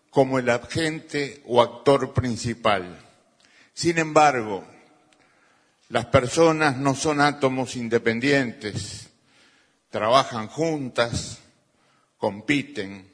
como 0.09 0.37
el 0.37 0.49
agente 0.49 1.41
o 1.45 1.61
actor 1.61 2.13
principal. 2.13 2.99
Sin 3.73 3.99
embargo, 3.99 4.67
las 5.93 6.07
personas 6.07 6.75
no 6.77 6.95
son 6.95 7.21
átomos 7.21 7.75
independientes, 7.75 9.11
trabajan 9.91 10.47
juntas, 10.47 11.37
compiten, 12.17 13.13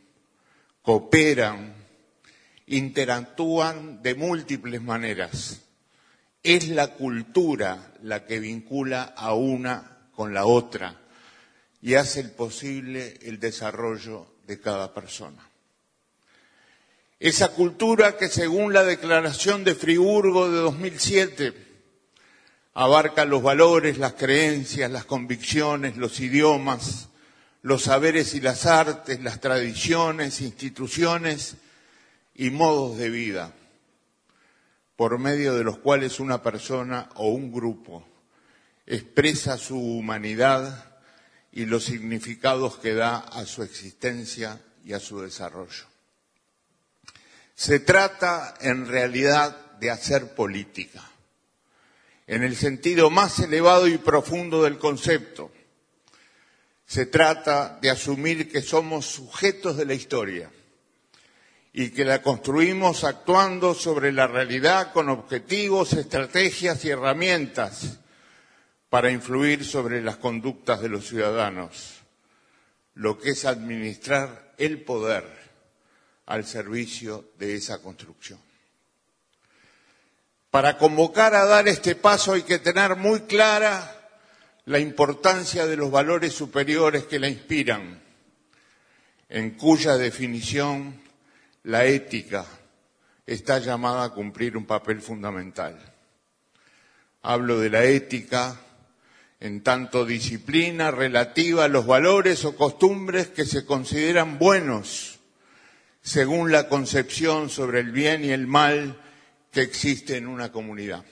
cooperan, 0.82 1.74
interactúan 2.68 4.02
de 4.02 4.16
múltiples 4.16 4.82
maneras. 4.82 5.60
Es 6.42 6.70
la 6.70 6.94
cultura 6.94 7.96
la 8.02 8.26
que 8.26 8.40
vincula 8.40 9.14
a 9.18 9.34
una 9.34 9.98
con 10.16 10.34
la 10.34 10.46
otra 10.46 11.02
y 11.82 11.96
hace 11.96 12.24
posible 12.24 13.20
el 13.24 13.42
desarrollo 13.42 14.26
de 14.48 14.58
cada 14.62 14.94
persona. 14.94 15.50
Esa 17.20 17.50
cultura 17.50 18.16
que 18.16 18.30
según 18.30 18.72
la 18.72 18.86
Declaración 18.86 19.66
de 19.66 19.76
Friburgo 19.76 20.50
de 20.50 20.60
2007 20.60 21.69
abarca 22.80 23.26
los 23.26 23.44
valores, 23.44 23.98
las 23.98 24.14
creencias, 24.14 24.90
las 24.90 25.04
convicciones, 25.04 25.98
los 25.98 26.22
idiomas, 26.22 27.10
los 27.62 27.84
saberes 27.84 28.36
y 28.36 28.40
las 28.40 28.66
artes, 28.66 29.22
las 29.22 29.42
tradiciones, 29.42 30.40
instituciones 30.40 31.58
y 32.36 32.52
modos 32.52 32.98
de 32.98 33.10
vida, 33.10 33.52
por 34.96 35.20
medio 35.20 35.56
de 35.56 35.66
los 35.66 35.80
cuales 35.80 36.22
una 36.22 36.42
persona 36.42 37.10
o 37.16 37.28
un 37.28 37.52
grupo 37.52 38.08
expresa 38.86 39.58
su 39.58 39.78
humanidad 39.78 41.02
y 41.52 41.66
los 41.66 41.84
significados 41.84 42.78
que 42.78 42.94
da 42.94 43.18
a 43.18 43.46
su 43.46 43.62
existencia 43.62 44.58
y 44.86 44.94
a 44.94 45.02
su 45.02 45.20
desarrollo. 45.20 45.84
Se 47.56 47.82
trata 47.82 48.54
en 48.62 48.88
realidad 48.88 49.74
de 49.82 49.92
hacer 49.92 50.34
política, 50.34 51.04
en 52.30 52.44
el 52.44 52.56
sentido 52.56 53.10
más 53.10 53.40
elevado 53.40 53.88
y 53.88 53.98
profundo 53.98 54.62
del 54.62 54.78
concepto. 54.78 55.52
Se 56.86 57.08
trata 57.08 57.80
de 57.82 57.90
asumir 57.90 58.52
que 58.52 58.62
somos 58.62 59.08
sujetos 59.08 59.78
de 59.78 59.86
la 59.88 59.96
historia 59.96 60.52
y 61.74 61.90
que 61.90 62.06
la 62.06 62.22
construimos 62.22 63.04
actuando 63.04 63.74
sobre 63.74 64.12
la 64.12 64.28
realidad 64.28 64.94
con 64.94 65.10
objetivos, 65.10 65.94
estrategias 65.94 66.86
y 66.86 66.92
herramientas 66.92 68.00
para 68.92 69.10
influir 69.10 69.66
sobre 69.66 70.00
las 70.04 70.18
conductas 70.18 70.82
de 70.82 70.90
los 70.90 71.08
ciudadanos, 71.08 71.96
lo 72.94 73.18
que 73.18 73.32
es 73.32 73.46
administrar 73.46 74.54
el 74.60 74.84
poder 74.84 75.26
al 76.28 76.46
servicio 76.46 77.32
de 77.40 77.56
esa 77.56 77.82
construcción. 77.82 78.49
Para 80.52 80.78
convocar 80.78 81.36
a 81.36 81.46
dar 81.46 81.68
este 81.68 81.96
paso 81.96 82.34
hay 82.34 82.42
que 82.42 82.58
tener 82.58 82.96
muy 82.96 83.22
clara 83.22 83.96
la 84.66 84.80
importancia 84.80 85.68
de 85.68 85.78
los 85.78 85.92
valores 85.92 86.34
superiores 86.34 87.04
que 87.04 87.20
la 87.20 87.28
inspiran, 87.28 88.02
en 89.30 89.52
cuya 89.52 89.98
definición 89.98 91.02
la 91.64 91.86
ética 91.86 92.46
está 93.28 93.60
llamada 93.60 94.06
a 94.06 94.10
cumplir 94.10 94.58
un 94.58 94.66
papel 94.66 95.02
fundamental. 95.02 95.78
Hablo 97.22 97.60
de 97.60 97.70
la 97.70 97.84
ética 97.84 98.60
en 99.40 99.62
tanto 99.62 100.04
disciplina 100.04 100.90
relativa 100.90 101.66
a 101.66 101.70
los 101.70 101.86
valores 101.86 102.44
o 102.46 102.56
costumbres 102.56 103.28
que 103.28 103.46
se 103.46 103.66
consideran 103.66 104.40
buenos 104.40 105.20
según 106.02 106.52
la 106.52 106.68
concepción 106.70 107.50
sobre 107.50 107.82
el 107.82 107.92
bien 107.92 108.26
y 108.26 108.32
el 108.32 108.48
mal 108.48 109.00
que 109.52 109.62
existe 109.62 110.18
en 110.18 110.28
una 110.28 110.52
comunidad, 110.52 111.04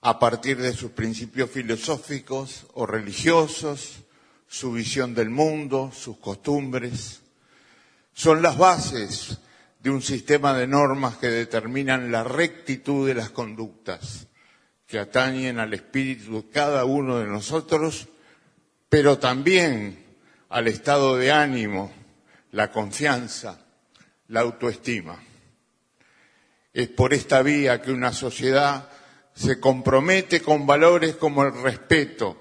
a 0.00 0.18
partir 0.18 0.58
de 0.58 0.72
sus 0.72 0.92
principios 0.92 1.50
filosóficos 1.50 2.66
o 2.74 2.86
religiosos, 2.86 4.04
su 4.46 4.72
visión 4.72 5.14
del 5.14 5.30
mundo, 5.30 5.90
sus 5.92 6.18
costumbres, 6.18 7.20
son 8.14 8.42
las 8.42 8.56
bases 8.56 9.38
de 9.80 9.90
un 9.90 10.02
sistema 10.02 10.54
de 10.54 10.66
normas 10.66 11.16
que 11.16 11.28
determinan 11.28 12.10
la 12.10 12.24
rectitud 12.24 13.06
de 13.06 13.14
las 13.14 13.30
conductas 13.30 14.26
que 14.86 14.98
atañen 14.98 15.58
al 15.58 15.74
espíritu 15.74 16.36
de 16.36 16.48
cada 16.48 16.86
uno 16.86 17.18
de 17.18 17.26
nosotros, 17.26 18.08
pero 18.88 19.18
también 19.18 20.02
al 20.48 20.66
estado 20.66 21.16
de 21.18 21.30
ánimo, 21.30 21.92
la 22.52 22.72
confianza, 22.72 23.60
la 24.28 24.40
autoestima. 24.40 25.22
Es 26.78 26.86
por 26.86 27.12
esta 27.12 27.42
vía 27.42 27.82
que 27.82 27.90
una 27.90 28.12
sociedad 28.12 28.88
se 29.34 29.58
compromete 29.58 30.40
con 30.40 30.64
valores 30.64 31.16
como 31.16 31.42
el 31.42 31.52
respeto, 31.60 32.40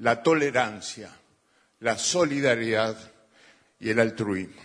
la 0.00 0.22
tolerancia, 0.22 1.10
la 1.80 1.96
solidaridad 1.96 2.94
y 3.80 3.88
el 3.88 4.00
altruismo. 4.00 4.60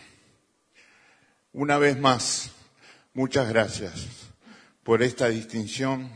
Una 1.53 1.77
vez 1.77 1.97
más, 1.97 2.51
muchas 3.13 3.47
gracias 3.47 3.93
por 4.83 5.01
esta 5.01 5.29
distinción 5.29 6.11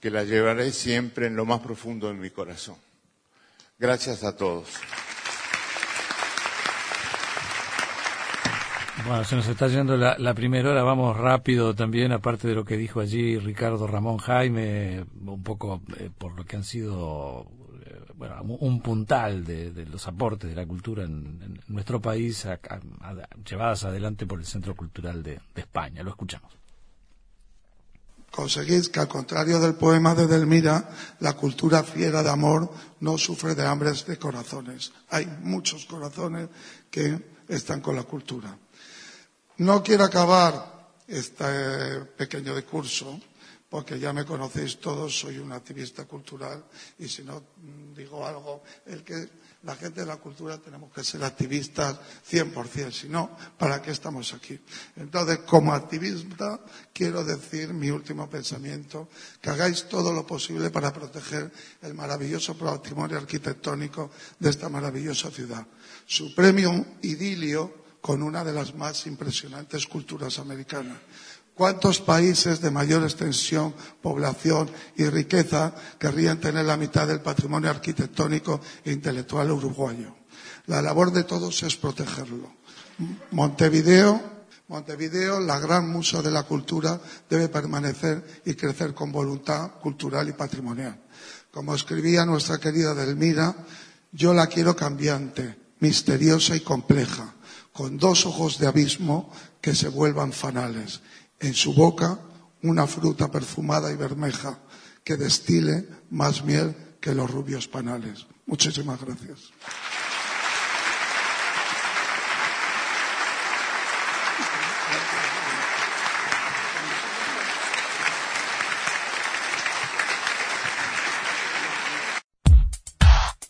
que 0.00 0.10
la 0.10 0.24
llevaré 0.24 0.72
siempre 0.72 1.28
en 1.28 1.36
lo 1.36 1.44
más 1.44 1.60
profundo 1.60 2.08
de 2.08 2.14
mi 2.14 2.30
corazón. 2.30 2.78
Gracias 3.78 4.24
a 4.24 4.36
todos. 4.36 4.66
Bueno, 9.06 9.24
se 9.24 9.36
nos 9.36 9.48
está 9.48 9.68
yendo 9.68 9.96
la, 9.96 10.34
primera 10.34 10.70
hora, 10.70 10.82
vamos 10.82 11.16
rápido 11.16 11.74
también, 11.74 12.12
aparte 12.12 12.48
de 12.48 12.54
lo 12.54 12.64
que 12.64 12.76
dijo 12.76 13.00
allí 13.00 13.38
Ricardo 13.38 13.86
Ramón 13.86 14.18
Jaime, 14.18 15.04
un 15.24 15.42
poco 15.42 15.82
eh, 15.98 16.10
por 16.16 16.36
lo 16.36 16.44
que 16.44 16.56
han 16.56 16.64
sido 16.64 17.46
eh, 17.84 18.00
un 18.60 18.80
puntal 18.80 19.44
de, 19.44 19.86
los 19.90 20.06
aportes 20.06 20.50
de 20.50 20.56
la 20.56 20.66
cultura 20.66 21.04
en, 21.04 21.60
nuestro 21.68 22.00
país, 22.00 22.46
llevadas 23.48 23.84
adelante 23.84 24.26
por 24.26 24.38
el 24.38 24.46
Centro 24.46 24.74
Cultural 24.74 25.22
de 25.22 25.40
España. 25.54 26.02
Lo 26.02 26.10
escuchamos 26.10 26.52
conseguís 28.32 28.88
que, 28.88 28.98
al 28.98 29.08
contrario 29.08 29.60
del 29.60 29.74
poema 29.74 30.14
de 30.14 30.26
Delmira, 30.26 30.88
la 31.20 31.34
cultura 31.34 31.84
fiera 31.84 32.22
de 32.22 32.30
amor 32.30 32.72
no 33.00 33.18
sufre 33.18 33.54
de 33.54 33.66
hambres 33.66 34.06
de 34.06 34.18
corazones. 34.18 34.90
Hay 35.10 35.26
muchos 35.42 35.84
corazones 35.84 36.48
que 36.90 37.20
están 37.46 37.80
con 37.80 37.94
la 37.94 38.04
cultura. 38.04 38.56
No 39.62 39.80
quiero 39.80 40.02
acabar 40.02 40.90
este 41.06 42.00
pequeño 42.18 42.52
discurso 42.56 43.20
porque 43.70 43.96
ya 43.96 44.12
me 44.12 44.24
conocéis 44.24 44.80
todos, 44.80 45.16
soy 45.16 45.38
un 45.38 45.52
activista 45.52 46.04
cultural 46.04 46.64
y 46.98 47.06
si 47.06 47.22
no 47.22 47.40
digo 47.94 48.26
algo, 48.26 48.64
el 48.86 49.04
que 49.04 49.30
la 49.62 49.76
gente 49.76 50.00
de 50.00 50.06
la 50.08 50.16
cultura 50.16 50.58
tenemos 50.58 50.92
que 50.92 51.04
ser 51.04 51.22
activistas 51.22 51.96
100%, 52.28 52.90
si 52.90 53.08
no, 53.08 53.30
¿para 53.56 53.80
qué 53.80 53.92
estamos 53.92 54.34
aquí? 54.34 54.58
Entonces, 54.96 55.38
como 55.46 55.72
activista, 55.72 56.58
quiero 56.92 57.22
decir 57.24 57.72
mi 57.72 57.88
último 57.88 58.28
pensamiento, 58.28 59.08
que 59.40 59.50
hagáis 59.50 59.88
todo 59.88 60.12
lo 60.12 60.26
posible 60.26 60.70
para 60.70 60.92
proteger 60.92 61.52
el 61.82 61.94
maravilloso 61.94 62.58
patrimonio 62.58 63.16
arquitectónico 63.16 64.10
de 64.40 64.50
esta 64.50 64.68
maravillosa 64.68 65.30
ciudad. 65.30 65.64
Su 66.04 66.34
premio 66.34 66.84
idilio 67.02 67.81
con 68.02 68.22
una 68.22 68.44
de 68.44 68.52
las 68.52 68.74
más 68.74 69.06
impresionantes 69.06 69.86
culturas 69.86 70.38
americanas. 70.38 70.98
¿Cuántos 71.54 72.00
países 72.00 72.60
de 72.60 72.70
mayor 72.70 73.04
extensión, 73.04 73.74
población 74.02 74.68
y 74.96 75.04
riqueza 75.06 75.72
querrían 75.98 76.40
tener 76.40 76.64
la 76.64 76.76
mitad 76.76 77.06
del 77.06 77.20
patrimonio 77.20 77.70
arquitectónico 77.70 78.60
e 78.84 78.92
intelectual 78.92 79.52
uruguayo? 79.52 80.16
La 80.66 80.82
labor 80.82 81.12
de 81.12 81.24
todos 81.24 81.62
es 81.62 81.76
protegerlo. 81.76 82.50
Montevideo, 83.30 84.20
Montevideo, 84.68 85.38
la 85.38 85.60
gran 85.60 85.88
musa 85.90 86.22
de 86.22 86.30
la 86.30 86.44
cultura, 86.44 86.98
debe 87.28 87.48
permanecer 87.48 88.42
y 88.46 88.54
crecer 88.54 88.94
con 88.94 89.12
voluntad 89.12 89.72
cultural 89.80 90.28
y 90.28 90.32
patrimonial. 90.32 90.98
Como 91.50 91.74
escribía 91.74 92.24
nuestra 92.24 92.58
querida 92.58 92.94
Delmira, 92.94 93.54
yo 94.12 94.32
la 94.32 94.46
quiero 94.46 94.74
cambiante, 94.74 95.58
misteriosa 95.80 96.56
y 96.56 96.60
compleja, 96.60 97.34
con 97.72 97.98
dos 97.98 98.26
ojos 98.26 98.58
de 98.58 98.66
abismo 98.66 99.30
que 99.60 99.74
se 99.74 99.88
vuelvan 99.88 100.32
fanales. 100.32 101.00
En 101.40 101.54
su 101.54 101.74
boca, 101.74 102.18
una 102.62 102.86
fruta 102.86 103.30
perfumada 103.30 103.90
y 103.90 103.96
bermeja 103.96 104.58
que 105.04 105.16
destile 105.16 105.88
más 106.10 106.44
miel 106.44 106.76
que 107.00 107.14
los 107.14 107.30
rubios 107.30 107.66
panales. 107.68 108.26
Muchísimas 108.46 109.00
gracias. 109.00 109.52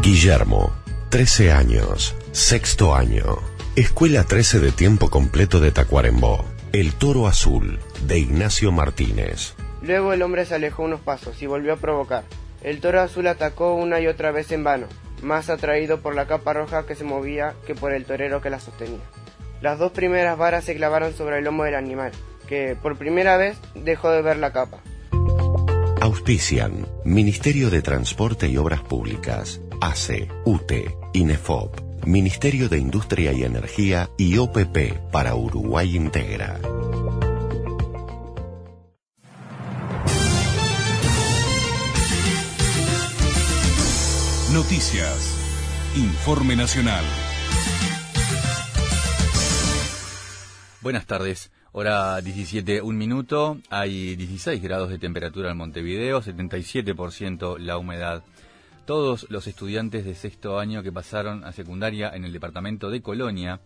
Guillermo, 0.03 0.73
13 1.09 1.53
años, 1.53 2.15
sexto 2.33 2.95
año. 2.95 3.39
Escuela 3.79 4.25
13 4.25 4.59
de 4.59 4.73
tiempo 4.73 5.09
completo 5.09 5.61
de 5.61 5.71
Tacuarembó. 5.71 6.45
El 6.73 6.95
Toro 6.95 7.29
Azul, 7.29 7.79
de 8.09 8.19
Ignacio 8.19 8.73
Martínez. 8.73 9.55
Luego 9.83 10.13
el 10.13 10.23
hombre 10.23 10.47
se 10.47 10.57
alejó 10.57 10.83
unos 10.83 10.99
pasos 10.99 11.41
y 11.43 11.47
volvió 11.47 11.75
a 11.75 11.77
provocar. 11.77 12.25
El 12.65 12.81
toro 12.81 13.01
azul 13.01 13.29
atacó 13.29 13.75
una 13.75 14.01
y 14.01 14.09
otra 14.09 14.33
vez 14.33 14.51
en 14.51 14.65
vano, 14.65 14.89
más 15.23 15.49
atraído 15.49 16.01
por 16.01 16.17
la 16.17 16.27
capa 16.27 16.55
roja 16.55 16.87
que 16.87 16.97
se 16.97 17.05
movía 17.05 17.55
que 17.69 17.77
por 17.77 17.93
el 17.93 18.05
torero 18.05 18.43
que 18.43 18.51
la 18.51 18.59
sostenía. 18.59 18.99
Las 19.61 19.79
dos 19.79 19.93
primeras 19.93 20.37
varas 20.37 20.65
se 20.65 20.75
clavaron 20.75 21.15
sobre 21.15 21.39
el 21.39 21.45
lomo 21.45 21.63
del 21.63 21.77
animal, 21.77 22.11
que 22.49 22.77
por 22.83 22.99
primera 22.99 23.37
vez 23.37 23.59
dejó 23.77 24.11
de 24.11 24.23
ver 24.23 24.39
la 24.39 24.53
capa. 24.53 24.81
Auspician 26.01 26.85
Ministerio 27.05 27.71
de 27.71 27.81
Transporte 27.81 28.49
y 28.49 28.57
Obras 28.57 28.81
Públicas, 28.81 29.61
ACE, 29.81 30.27
UTE, 30.45 30.97
INEFOP, 31.13 31.88
Ministerio 32.07 32.69
de 32.69 32.79
Industria 32.79 33.33
y 33.33 33.43
Energía 33.45 34.09
y 34.17 34.39
OPP 34.39 35.11
para 35.11 35.35
Uruguay 35.35 35.97
Integra. 35.97 36.59
Noticias. 44.53 45.37
Informe 45.97 46.57
Nacional. 46.57 47.05
Buenas 50.81 51.07
tardes. 51.07 51.51
Hora 51.73 52.21
17, 52.21 52.83
un 52.83 52.97
minuto. 52.97 53.59
Hay 53.69 54.17
16 54.17 54.63
grados 54.63 54.89
de 54.89 54.99
temperatura 54.99 55.51
en 55.51 55.57
Montevideo, 55.59 56.23
77% 56.23 57.59
la 57.59 57.79
humedad. 57.79 58.25
Todos 58.89 59.27
los 59.29 59.47
estudiantes 59.47 60.07
de 60.07 60.15
sexto 60.15 60.59
año 60.59 60.83
que 60.83 60.91
pasaron 60.91 61.45
a 61.45 61.53
secundaria 61.53 62.09
en 62.09 62.25
el 62.25 62.33
departamento 62.33 62.89
de 62.89 63.03
Colonia 63.03 63.61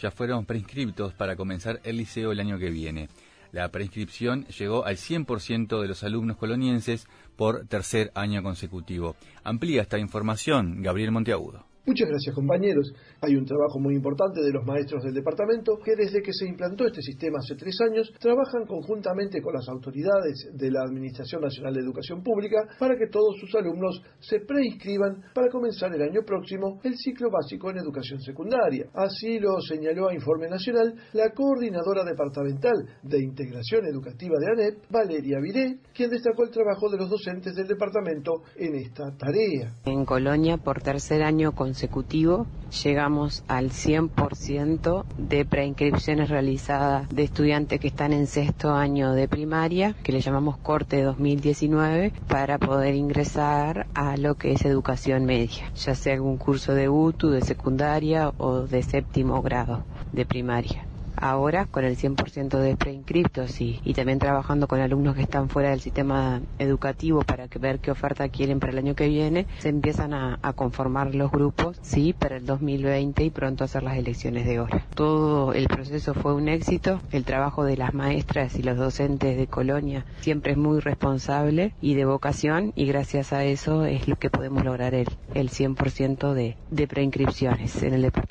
ya 0.00 0.12
fueron 0.12 0.46
preinscriptos 0.46 1.14
para 1.14 1.34
comenzar 1.34 1.80
el 1.82 1.96
liceo 1.96 2.30
el 2.30 2.38
año 2.38 2.60
que 2.60 2.70
viene. 2.70 3.08
La 3.50 3.72
preinscripción 3.72 4.46
llegó 4.46 4.86
al 4.86 4.96
100% 4.96 5.80
de 5.82 5.88
los 5.88 6.04
alumnos 6.04 6.36
colonienses 6.36 7.08
por 7.34 7.66
tercer 7.66 8.12
año 8.14 8.40
consecutivo. 8.44 9.16
Amplía 9.42 9.82
esta 9.82 9.98
información 9.98 10.80
Gabriel 10.80 11.10
Monteagudo. 11.10 11.67
Muchas 11.88 12.10
gracias 12.10 12.34
compañeros. 12.34 12.92
Hay 13.22 13.34
un 13.34 13.46
trabajo 13.46 13.80
muy 13.80 13.94
importante 13.94 14.42
de 14.42 14.52
los 14.52 14.62
maestros 14.66 15.02
del 15.04 15.14
departamento 15.14 15.78
que 15.82 15.96
desde 15.96 16.20
que 16.20 16.34
se 16.34 16.46
implantó 16.46 16.84
este 16.84 17.00
sistema 17.00 17.38
hace 17.38 17.56
tres 17.56 17.80
años 17.80 18.12
trabajan 18.20 18.66
conjuntamente 18.66 19.40
con 19.40 19.54
las 19.54 19.66
autoridades 19.70 20.50
de 20.52 20.70
la 20.70 20.82
Administración 20.82 21.40
Nacional 21.40 21.72
de 21.72 21.80
Educación 21.80 22.22
Pública 22.22 22.58
para 22.78 22.94
que 22.94 23.06
todos 23.10 23.38
sus 23.40 23.54
alumnos 23.54 24.02
se 24.20 24.40
preinscriban 24.40 25.32
para 25.32 25.48
comenzar 25.48 25.90
el 25.94 26.02
año 26.02 26.20
próximo 26.26 26.78
el 26.84 26.94
ciclo 26.94 27.30
básico 27.30 27.70
en 27.70 27.78
educación 27.78 28.20
secundaria. 28.20 28.84
Así 28.92 29.38
lo 29.38 29.58
señaló 29.62 30.10
a 30.10 30.14
Informe 30.14 30.46
Nacional 30.46 30.92
la 31.14 31.30
coordinadora 31.30 32.04
departamental 32.04 32.84
de 33.02 33.18
integración 33.18 33.86
educativa 33.86 34.34
de 34.38 34.52
ANEP, 34.52 34.90
Valeria 34.90 35.38
Viré, 35.40 35.78
quien 35.94 36.10
destacó 36.10 36.42
el 36.42 36.50
trabajo 36.50 36.90
de 36.90 36.98
los 36.98 37.08
docentes 37.08 37.54
del 37.54 37.66
departamento 37.66 38.42
en 38.56 38.74
esta 38.74 39.10
tarea. 39.16 39.72
En 39.86 40.04
Colonia, 40.04 40.58
por 40.58 40.82
tercer 40.82 41.22
año 41.22 41.52
consecutivo, 41.78 42.46
llegamos 42.82 43.44
al 43.46 43.70
100% 43.70 45.04
de 45.16 45.44
preinscripciones 45.44 46.28
realizadas 46.28 47.08
de 47.08 47.22
estudiantes 47.22 47.78
que 47.78 47.86
están 47.86 48.12
en 48.12 48.26
sexto 48.26 48.74
año 48.74 49.12
de 49.12 49.28
primaria, 49.28 49.94
que 50.02 50.10
le 50.10 50.20
llamamos 50.20 50.58
corte 50.58 51.02
2019, 51.02 52.12
para 52.26 52.58
poder 52.58 52.96
ingresar 52.96 53.86
a 53.94 54.16
lo 54.16 54.34
que 54.34 54.52
es 54.52 54.64
educación 54.64 55.24
media, 55.24 55.70
ya 55.76 55.94
sea 55.94 56.14
algún 56.14 56.36
curso 56.36 56.74
de 56.74 56.88
UTU, 56.88 57.30
de 57.30 57.42
secundaria 57.42 58.32
o 58.38 58.62
de 58.62 58.82
séptimo 58.82 59.40
grado 59.40 59.84
de 60.12 60.26
primaria 60.26 60.87
ahora 61.20 61.66
con 61.66 61.84
el 61.84 61.96
100% 61.96 62.58
de 62.58 62.76
preinscriptos 62.76 63.60
y, 63.60 63.80
y 63.84 63.94
también 63.94 64.18
trabajando 64.18 64.68
con 64.68 64.80
alumnos 64.80 65.14
que 65.14 65.22
están 65.22 65.48
fuera 65.48 65.70
del 65.70 65.80
sistema 65.80 66.40
educativo 66.58 67.22
para 67.22 67.46
ver 67.60 67.80
qué 67.80 67.90
oferta 67.90 68.28
quieren 68.28 68.60
para 68.60 68.72
el 68.72 68.78
año 68.78 68.94
que 68.94 69.08
viene, 69.08 69.46
se 69.58 69.68
empiezan 69.68 70.14
a, 70.14 70.38
a 70.42 70.52
conformar 70.52 71.14
los 71.14 71.30
grupos, 71.30 71.78
sí, 71.82 72.12
para 72.12 72.36
el 72.36 72.46
2020 72.46 73.24
y 73.24 73.30
pronto 73.30 73.64
hacer 73.64 73.82
las 73.82 73.96
elecciones 73.96 74.46
de 74.46 74.60
hora. 74.60 74.84
Todo 74.94 75.52
el 75.52 75.66
proceso 75.66 76.14
fue 76.14 76.34
un 76.34 76.48
éxito, 76.48 77.00
el 77.12 77.24
trabajo 77.24 77.64
de 77.64 77.76
las 77.76 77.94
maestras 77.94 78.56
y 78.56 78.62
los 78.62 78.76
docentes 78.76 79.36
de 79.36 79.46
Colonia 79.46 80.04
siempre 80.20 80.52
es 80.52 80.58
muy 80.58 80.80
responsable 80.80 81.74
y 81.80 81.94
de 81.94 82.04
vocación 82.04 82.72
y 82.74 82.86
gracias 82.86 83.32
a 83.32 83.44
eso 83.44 83.84
es 83.84 84.08
lo 84.08 84.16
que 84.16 84.30
podemos 84.30 84.64
lograr 84.64 84.94
el, 84.94 85.08
el 85.34 85.50
100% 85.50 86.32
de, 86.32 86.56
de 86.70 86.86
preinscripciones 86.86 87.82
en 87.82 87.94
el 87.94 88.02
departamento. 88.02 88.28